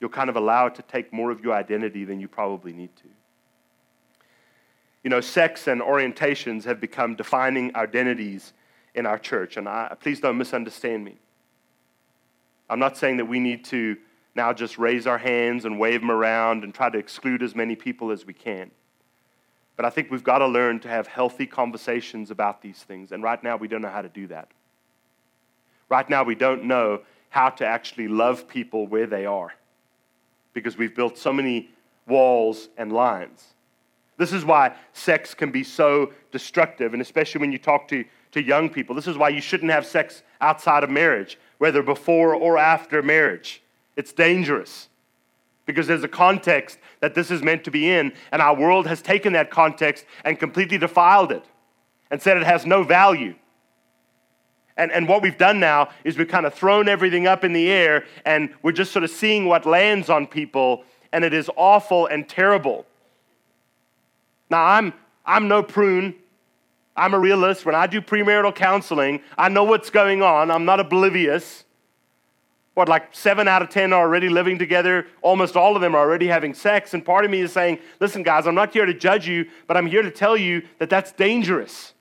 you'll 0.00 0.10
kind 0.10 0.28
of 0.28 0.36
allow 0.36 0.66
it 0.66 0.74
to 0.74 0.82
take 0.82 1.12
more 1.12 1.30
of 1.30 1.40
your 1.40 1.54
identity 1.54 2.04
than 2.04 2.18
you 2.18 2.26
probably 2.26 2.72
need 2.72 2.94
to. 2.96 3.08
You 5.02 5.10
know, 5.10 5.20
sex 5.20 5.66
and 5.66 5.80
orientations 5.80 6.64
have 6.64 6.80
become 6.80 7.16
defining 7.16 7.74
identities 7.76 8.52
in 8.94 9.06
our 9.06 9.18
church, 9.18 9.56
and 9.56 9.68
I, 9.68 9.96
please 10.00 10.20
don't 10.20 10.38
misunderstand 10.38 11.04
me. 11.04 11.16
I'm 12.68 12.78
not 12.78 12.96
saying 12.96 13.16
that 13.16 13.26
we 13.26 13.40
need 13.40 13.64
to 13.66 13.96
now 14.34 14.52
just 14.52 14.78
raise 14.78 15.06
our 15.06 15.18
hands 15.18 15.64
and 15.64 15.78
wave 15.78 16.00
them 16.00 16.10
around 16.10 16.64
and 16.64 16.74
try 16.74 16.88
to 16.88 16.98
exclude 16.98 17.42
as 17.42 17.54
many 17.54 17.76
people 17.76 18.10
as 18.10 18.24
we 18.26 18.32
can. 18.32 18.70
But 19.76 19.84
I 19.84 19.90
think 19.90 20.10
we've 20.10 20.24
got 20.24 20.38
to 20.38 20.46
learn 20.46 20.80
to 20.80 20.88
have 20.88 21.06
healthy 21.06 21.46
conversations 21.46 22.30
about 22.30 22.62
these 22.62 22.78
things. 22.78 23.12
And 23.12 23.22
right 23.22 23.42
now, 23.42 23.56
we 23.56 23.68
don't 23.68 23.82
know 23.82 23.88
how 23.88 24.02
to 24.02 24.08
do 24.08 24.26
that. 24.28 24.48
Right 25.88 26.08
now, 26.08 26.22
we 26.22 26.34
don't 26.34 26.64
know 26.64 27.02
how 27.30 27.50
to 27.50 27.66
actually 27.66 28.08
love 28.08 28.46
people 28.46 28.86
where 28.86 29.06
they 29.06 29.26
are 29.26 29.54
because 30.52 30.76
we've 30.76 30.94
built 30.94 31.18
so 31.18 31.32
many 31.32 31.70
walls 32.06 32.68
and 32.76 32.92
lines. 32.92 33.44
This 34.18 34.32
is 34.32 34.44
why 34.44 34.74
sex 34.92 35.34
can 35.34 35.50
be 35.50 35.64
so 35.64 36.12
destructive, 36.30 36.92
and 36.92 37.02
especially 37.02 37.40
when 37.40 37.52
you 37.52 37.58
talk 37.58 37.88
to, 37.88 38.04
to 38.32 38.42
young 38.42 38.68
people. 38.68 38.94
This 38.94 39.06
is 39.06 39.16
why 39.16 39.30
you 39.30 39.40
shouldn't 39.40 39.70
have 39.70 39.86
sex 39.86 40.22
outside 40.40 40.84
of 40.84 40.90
marriage, 40.90 41.38
whether 41.58 41.82
before 41.82 42.34
or 42.34 42.58
after 42.58 43.02
marriage. 43.02 43.62
It's 43.96 44.12
dangerous 44.12 44.88
because 45.66 45.86
there's 45.86 46.04
a 46.04 46.08
context 46.08 46.78
that 47.00 47.14
this 47.14 47.30
is 47.30 47.42
meant 47.42 47.64
to 47.64 47.70
be 47.70 47.90
in, 47.90 48.12
and 48.30 48.42
our 48.42 48.54
world 48.54 48.86
has 48.86 49.00
taken 49.00 49.32
that 49.34 49.50
context 49.50 50.04
and 50.24 50.38
completely 50.38 50.78
defiled 50.78 51.32
it 51.32 51.44
and 52.10 52.20
said 52.20 52.36
it 52.36 52.42
has 52.42 52.66
no 52.66 52.82
value. 52.82 53.34
And, 54.76 54.90
and 54.90 55.06
what 55.06 55.22
we've 55.22 55.38
done 55.38 55.60
now 55.60 55.90
is 56.04 56.16
we've 56.16 56.28
kind 56.28 56.46
of 56.46 56.54
thrown 56.54 56.88
everything 56.88 57.26
up 57.26 57.44
in 57.44 57.52
the 57.52 57.70
air 57.70 58.04
and 58.24 58.54
we're 58.62 58.72
just 58.72 58.92
sort 58.92 59.04
of 59.04 59.10
seeing 59.10 59.46
what 59.46 59.66
lands 59.66 60.08
on 60.08 60.26
people, 60.26 60.84
and 61.12 61.24
it 61.24 61.34
is 61.34 61.50
awful 61.56 62.06
and 62.06 62.28
terrible. 62.28 62.86
Now, 64.52 64.64
I'm, 64.64 64.92
I'm 65.26 65.48
no 65.48 65.64
prune. 65.64 66.14
I'm 66.94 67.14
a 67.14 67.18
realist. 67.18 67.66
When 67.66 67.74
I 67.74 67.88
do 67.88 68.00
premarital 68.00 68.54
counseling, 68.54 69.20
I 69.36 69.48
know 69.48 69.64
what's 69.64 69.90
going 69.90 70.22
on. 70.22 70.50
I'm 70.50 70.64
not 70.64 70.78
oblivious 70.78 71.64
what, 72.74 72.88
like 72.88 73.14
seven 73.14 73.48
out 73.48 73.60
of 73.60 73.68
10 73.68 73.92
are 73.92 74.00
already 74.00 74.28
living 74.28 74.58
together. 74.58 75.06
Almost 75.20 75.56
all 75.56 75.76
of 75.76 75.82
them 75.82 75.94
are 75.94 75.98
already 75.98 76.26
having 76.26 76.54
sex. 76.54 76.94
And 76.94 77.04
part 77.04 77.24
of 77.24 77.30
me 77.30 77.40
is 77.40 77.52
saying, 77.52 77.78
listen, 78.00 78.22
guys, 78.22 78.46
I'm 78.46 78.54
not 78.54 78.72
here 78.72 78.86
to 78.86 78.94
judge 78.94 79.28
you, 79.28 79.46
but 79.66 79.76
I'm 79.76 79.86
here 79.86 80.02
to 80.02 80.10
tell 80.10 80.36
you 80.36 80.62
that 80.78 80.88
that's 80.88 81.12
dangerous. 81.12 81.92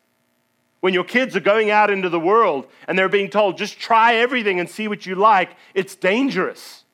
When 0.80 0.94
your 0.94 1.04
kids 1.04 1.36
are 1.36 1.42
going 1.42 1.72
out 1.72 1.90
into 1.90 2.10
the 2.10 2.20
world 2.20 2.68
and 2.88 2.98
they're 2.98 3.10
being 3.10 3.30
told, 3.30 3.58
just 3.58 3.80
try 3.80 4.16
everything 4.16 4.60
and 4.60 4.70
see 4.70 4.88
what 4.88 5.06
you 5.06 5.16
like, 5.16 5.52
it's 5.74 5.96
dangerous. 5.96 6.86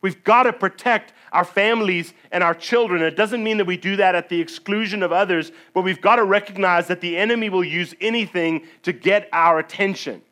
We've 0.00 0.22
got 0.22 0.44
to 0.44 0.52
protect 0.52 1.12
our 1.34 1.44
families 1.44 2.14
and 2.30 2.42
our 2.42 2.54
children. 2.54 3.02
It 3.02 3.16
doesn't 3.16 3.42
mean 3.42 3.58
that 3.58 3.66
we 3.66 3.76
do 3.76 3.96
that 3.96 4.14
at 4.14 4.28
the 4.28 4.40
exclusion 4.40 5.02
of 5.02 5.12
others, 5.12 5.50
but 5.74 5.82
we've 5.82 6.00
got 6.00 6.16
to 6.16 6.24
recognize 6.24 6.86
that 6.86 7.00
the 7.00 7.18
enemy 7.18 7.50
will 7.50 7.64
use 7.64 7.92
anything 8.00 8.66
to 8.84 8.92
get 8.92 9.28
our 9.32 9.58
attention. 9.58 10.22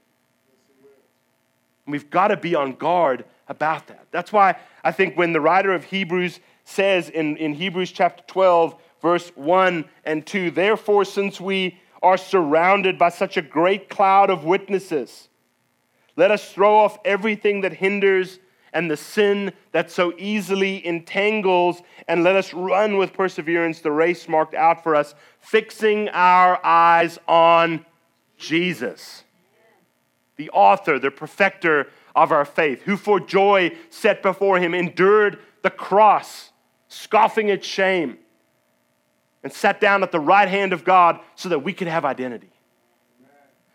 We've 1.87 2.09
got 2.09 2.29
to 2.29 2.37
be 2.37 2.55
on 2.55 2.75
guard 2.75 3.25
about 3.49 3.89
that. 3.89 4.07
That's 4.13 4.33
why 4.33 4.57
I 4.85 4.93
think 4.93 5.19
when 5.19 5.33
the 5.33 5.41
writer 5.41 5.75
of 5.75 5.85
Hebrews 5.85 6.39
says 6.65 7.11
in, 7.11 7.37
in 7.37 7.55
Hebrews 7.55 7.91
chapter 7.91 8.23
12, 8.29 8.77
verse 9.03 9.33
1 9.35 9.85
and 10.05 10.25
2, 10.25 10.53
therefore, 10.53 11.05
since 11.05 11.41
we 11.41 11.81
are 12.01 12.17
surrounded 12.17 12.97
by 12.97 13.09
such 13.09 13.37
a 13.37 13.43
great 13.43 13.89
cloud 13.89 14.31
of 14.31 14.45
witnesses, 14.45 15.29
Let 16.15 16.31
us 16.31 16.53
throw 16.53 16.77
off 16.77 16.99
everything 17.05 17.63
that 17.63 17.73
hinders 17.73 18.39
and 18.73 18.91
the 18.91 18.97
sin 18.97 19.53
that 19.73 19.91
so 19.91 20.15
easily 20.17 20.85
entangles, 20.87 21.83
and 22.09 22.25
let 22.25 22.37
us 22.37 22.55
run 22.55 22.97
with 22.97 23.13
perseverance 23.13 23.81
the 23.81 23.93
race 23.93 24.29
marked 24.29 24.55
out 24.55 24.83
for 24.83 24.95
us, 24.95 25.15
fixing 25.41 26.09
our 26.11 26.65
eyes 26.65 27.19
on 27.29 27.85
Jesus, 28.39 29.25
the 30.37 30.51
author, 30.51 30.99
the 30.99 31.11
perfecter 31.11 31.89
of 32.17 32.33
our 32.33 32.45
faith, 32.45 32.83
who 32.83 32.97
for 32.97 33.21
joy 33.21 33.77
set 33.91 34.23
before 34.23 34.59
him 34.59 34.75
endured 34.75 35.39
the 35.63 35.71
cross, 35.71 36.51
scoffing 36.89 37.51
at 37.51 37.65
shame, 37.65 38.19
and 39.43 39.53
sat 39.53 39.81
down 39.81 40.03
at 40.03 40.13
the 40.13 40.21
right 40.21 40.49
hand 40.49 40.73
of 40.73 40.85
God 40.85 41.21
so 41.35 41.49
that 41.49 41.61
we 41.61 41.73
could 41.73 41.89
have 41.89 42.05
identity. 42.05 42.51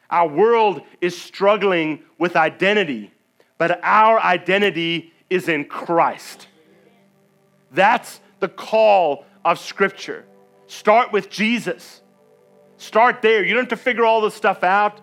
Our 0.09 0.27
world 0.27 0.81
is 1.01 1.19
struggling 1.19 2.03
with 2.17 2.35
identity, 2.35 3.11
but 3.57 3.79
our 3.83 4.19
identity 4.19 5.13
is 5.29 5.47
in 5.47 5.65
Christ. 5.65 6.47
That's 7.71 8.19
the 8.39 8.47
call 8.47 9.25
of 9.43 9.59
Scripture. 9.59 10.25
Start 10.67 11.11
with 11.11 11.29
Jesus. 11.29 12.01
Start 12.77 13.21
there. 13.21 13.43
You 13.43 13.53
don't 13.53 13.63
have 13.63 13.69
to 13.69 13.83
figure 13.83 14.05
all 14.05 14.21
this 14.21 14.35
stuff 14.35 14.63
out, 14.63 15.01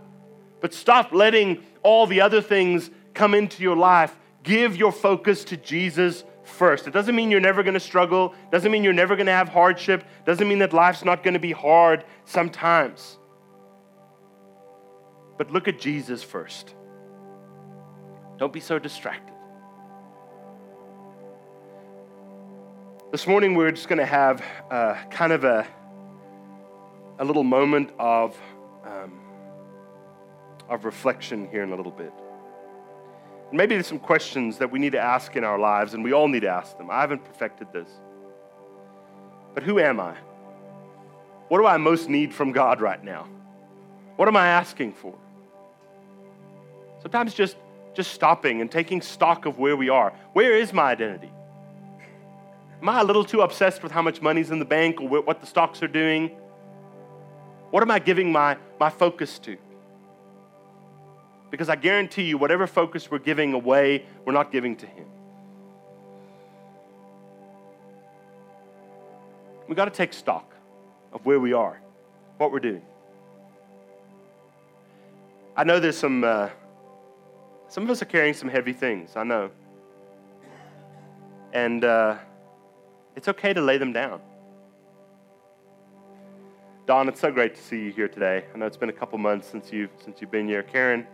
but 0.60 0.72
stop 0.72 1.12
letting 1.12 1.62
all 1.82 2.06
the 2.06 2.20
other 2.20 2.40
things 2.40 2.90
come 3.12 3.34
into 3.34 3.62
your 3.62 3.76
life. 3.76 4.16
Give 4.42 4.76
your 4.76 4.92
focus 4.92 5.44
to 5.44 5.56
Jesus 5.56 6.24
first. 6.44 6.86
It 6.86 6.92
doesn't 6.92 7.14
mean 7.14 7.30
you're 7.30 7.40
never 7.40 7.62
going 7.62 7.74
to 7.74 7.80
struggle, 7.80 8.34
doesn't 8.52 8.70
mean 8.70 8.84
you're 8.84 8.92
never 8.92 9.16
going 9.16 9.26
to 9.26 9.32
have 9.32 9.48
hardship, 9.48 10.04
doesn't 10.24 10.46
mean 10.46 10.58
that 10.58 10.72
life's 10.72 11.04
not 11.04 11.22
going 11.22 11.34
to 11.34 11.40
be 11.40 11.52
hard 11.52 12.04
sometimes. 12.24 13.18
But 15.36 15.50
look 15.50 15.66
at 15.66 15.80
Jesus 15.80 16.22
first. 16.22 16.74
Don't 18.38 18.52
be 18.52 18.60
so 18.60 18.78
distracted. 18.78 19.34
This 23.12 23.28
morning, 23.28 23.54
we're 23.54 23.70
just 23.70 23.88
going 23.88 24.00
to 24.00 24.06
have 24.06 24.44
uh, 24.72 24.96
kind 25.08 25.32
of 25.32 25.44
a, 25.44 25.64
a 27.20 27.24
little 27.24 27.44
moment 27.44 27.90
of, 27.96 28.36
um, 28.84 29.20
of 30.68 30.84
reflection 30.84 31.48
here 31.48 31.62
in 31.62 31.70
a 31.70 31.76
little 31.76 31.92
bit. 31.92 32.12
Maybe 33.52 33.76
there's 33.76 33.86
some 33.86 34.00
questions 34.00 34.58
that 34.58 34.72
we 34.72 34.80
need 34.80 34.92
to 34.92 35.00
ask 35.00 35.36
in 35.36 35.44
our 35.44 35.60
lives, 35.60 35.94
and 35.94 36.02
we 36.02 36.12
all 36.12 36.26
need 36.26 36.40
to 36.40 36.48
ask 36.48 36.76
them. 36.76 36.90
I 36.90 37.02
haven't 37.02 37.24
perfected 37.24 37.68
this. 37.72 37.88
But 39.54 39.62
who 39.62 39.78
am 39.78 40.00
I? 40.00 40.16
What 41.46 41.58
do 41.58 41.66
I 41.66 41.76
most 41.76 42.08
need 42.08 42.34
from 42.34 42.50
God 42.50 42.80
right 42.80 43.02
now? 43.04 43.28
What 44.16 44.26
am 44.26 44.36
I 44.36 44.48
asking 44.48 44.94
for? 44.94 45.14
Sometimes 47.00 47.32
just, 47.32 47.56
just 47.94 48.12
stopping 48.12 48.60
and 48.60 48.70
taking 48.70 49.00
stock 49.00 49.46
of 49.46 49.58
where 49.58 49.76
we 49.76 49.88
are. 49.88 50.12
Where 50.32 50.56
is 50.56 50.72
my 50.72 50.90
identity? 50.90 51.32
Am 52.82 52.88
I 52.88 53.00
a 53.00 53.04
little 53.04 53.24
too 53.24 53.40
obsessed 53.40 53.82
with 53.82 53.92
how 53.92 54.02
much 54.02 54.20
money's 54.20 54.50
in 54.50 54.58
the 54.58 54.64
bank 54.64 55.00
or 55.00 55.08
what 55.08 55.40
the 55.40 55.46
stocks 55.46 55.82
are 55.82 55.88
doing? 55.88 56.36
What 57.70 57.82
am 57.82 57.90
I 57.90 57.98
giving 57.98 58.30
my, 58.30 58.56
my 58.78 58.90
focus 58.90 59.38
to? 59.40 59.56
Because 61.50 61.68
I 61.68 61.76
guarantee 61.76 62.24
you, 62.24 62.36
whatever 62.36 62.66
focus 62.66 63.10
we're 63.10 63.20
giving 63.20 63.54
away, 63.54 64.04
we're 64.24 64.32
not 64.32 64.50
giving 64.50 64.76
to 64.76 64.86
Him. 64.86 65.06
We've 69.68 69.76
got 69.76 69.86
to 69.86 69.90
take 69.90 70.12
stock 70.12 70.52
of 71.12 71.24
where 71.24 71.40
we 71.40 71.52
are, 71.52 71.80
what 72.38 72.52
we're 72.52 72.60
doing. 72.60 72.82
I 75.56 75.64
know 75.64 75.78
there's 75.78 75.96
some. 75.96 76.24
Uh, 76.24 76.50
some 77.74 77.82
of 77.82 77.90
us 77.90 78.00
are 78.00 78.04
carrying 78.04 78.34
some 78.34 78.48
heavy 78.48 78.72
things, 78.72 79.16
I 79.16 79.24
know. 79.24 79.50
And 81.52 81.84
uh, 81.84 82.18
it's 83.16 83.26
okay 83.26 83.52
to 83.52 83.60
lay 83.60 83.78
them 83.78 83.92
down. 83.92 84.20
Don, 86.86 87.08
it's 87.08 87.18
so 87.18 87.32
great 87.32 87.56
to 87.56 87.60
see 87.60 87.82
you 87.82 87.90
here 87.90 88.06
today. 88.06 88.44
I 88.54 88.58
know 88.58 88.66
it's 88.66 88.76
been 88.76 88.90
a 88.90 88.92
couple 89.00 89.18
months 89.18 89.48
since 89.48 89.72
you've, 89.72 89.90
since 90.04 90.20
you've 90.20 90.30
been 90.30 90.46
here. 90.46 90.62
Karen, 90.62 91.04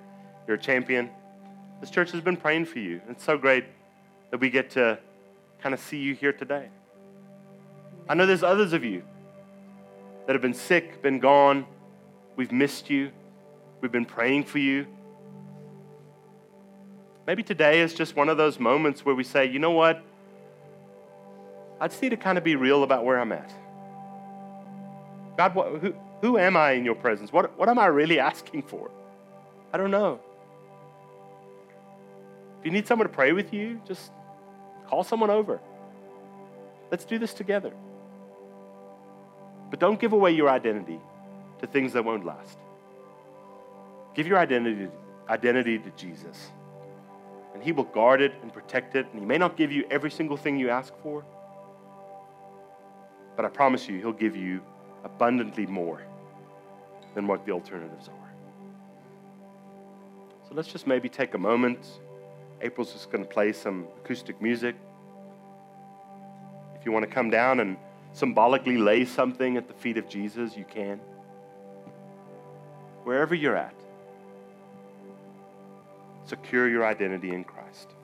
you're 0.46 0.58
a 0.58 0.60
champion. 0.60 1.08
This 1.80 1.88
church 1.88 2.10
has 2.10 2.20
been 2.20 2.36
praying 2.36 2.66
for 2.66 2.78
you. 2.78 3.00
It's 3.08 3.24
so 3.24 3.38
great 3.38 3.64
that 4.30 4.38
we 4.38 4.50
get 4.50 4.68
to 4.72 4.98
kind 5.62 5.74
of 5.74 5.80
see 5.80 5.96
you 5.96 6.14
here 6.14 6.34
today. 6.34 6.68
I 8.06 8.12
know 8.12 8.26
there's 8.26 8.42
others 8.42 8.74
of 8.74 8.84
you 8.84 9.02
that 10.26 10.34
have 10.34 10.42
been 10.42 10.52
sick, 10.52 11.00
been 11.00 11.20
gone. 11.20 11.64
We've 12.36 12.52
missed 12.52 12.90
you. 12.90 13.12
We've 13.80 13.90
been 13.90 14.04
praying 14.04 14.44
for 14.44 14.58
you. 14.58 14.86
Maybe 17.30 17.44
today 17.44 17.80
is 17.80 17.94
just 17.94 18.16
one 18.16 18.28
of 18.28 18.36
those 18.36 18.58
moments 18.58 19.04
where 19.04 19.14
we 19.14 19.22
say, 19.22 19.46
you 19.46 19.60
know 19.60 19.70
what? 19.70 20.02
I 21.80 21.86
just 21.86 22.02
need 22.02 22.08
to 22.08 22.16
kind 22.16 22.36
of 22.36 22.42
be 22.42 22.56
real 22.56 22.82
about 22.82 23.04
where 23.04 23.20
I'm 23.20 23.30
at. 23.30 23.52
God, 25.36 25.54
what, 25.54 25.80
who, 25.80 25.94
who 26.22 26.38
am 26.38 26.56
I 26.56 26.72
in 26.72 26.84
your 26.84 26.96
presence? 26.96 27.32
What, 27.32 27.56
what 27.56 27.68
am 27.68 27.78
I 27.78 27.86
really 27.86 28.18
asking 28.18 28.64
for? 28.64 28.90
I 29.72 29.76
don't 29.76 29.92
know. 29.92 30.18
If 32.58 32.66
you 32.66 32.72
need 32.72 32.88
someone 32.88 33.06
to 33.06 33.14
pray 33.14 33.32
with 33.32 33.54
you, 33.54 33.80
just 33.86 34.10
call 34.88 35.04
someone 35.04 35.30
over. 35.30 35.60
Let's 36.90 37.04
do 37.04 37.16
this 37.16 37.32
together. 37.32 37.72
But 39.70 39.78
don't 39.78 40.00
give 40.00 40.14
away 40.14 40.32
your 40.32 40.48
identity 40.48 40.98
to 41.60 41.68
things 41.68 41.92
that 41.92 42.04
won't 42.04 42.26
last. 42.26 42.58
Give 44.16 44.26
your 44.26 44.38
identity, 44.38 44.88
identity 45.28 45.78
to 45.78 45.90
Jesus 45.90 46.50
and 47.54 47.62
He 47.62 47.72
will 47.72 47.84
guard 47.84 48.20
it 48.20 48.32
and 48.42 48.52
protect 48.52 48.96
it. 48.96 49.06
And 49.10 49.20
He 49.20 49.26
may 49.26 49.38
not 49.38 49.56
give 49.56 49.72
you 49.72 49.84
every 49.90 50.10
single 50.10 50.36
thing 50.36 50.58
you 50.58 50.70
ask 50.70 50.92
for, 51.02 51.24
but 53.36 53.44
I 53.44 53.48
promise 53.48 53.88
you, 53.88 53.98
He'll 53.98 54.12
give 54.12 54.36
you 54.36 54.62
abundantly 55.04 55.66
more 55.66 56.02
than 57.14 57.26
what 57.26 57.44
the 57.44 57.52
alternatives 57.52 58.08
are. 58.08 58.32
So 60.48 60.54
let's 60.54 60.68
just 60.68 60.86
maybe 60.86 61.08
take 61.08 61.34
a 61.34 61.38
moment. 61.38 61.86
April's 62.60 62.92
just 62.92 63.10
going 63.10 63.24
to 63.24 63.30
play 63.30 63.52
some 63.52 63.86
acoustic 64.04 64.40
music. 64.42 64.76
If 66.78 66.84
you 66.84 66.92
want 66.92 67.04
to 67.04 67.10
come 67.10 67.30
down 67.30 67.60
and 67.60 67.76
symbolically 68.12 68.76
lay 68.76 69.04
something 69.04 69.56
at 69.56 69.68
the 69.68 69.74
feet 69.74 69.96
of 69.96 70.08
Jesus, 70.08 70.56
you 70.56 70.64
can. 70.64 71.00
Wherever 73.04 73.34
you're 73.34 73.56
at 73.56 73.74
secure 76.30 76.68
your 76.68 76.86
identity 76.86 77.30
in 77.30 77.42
Christ. 77.42 77.96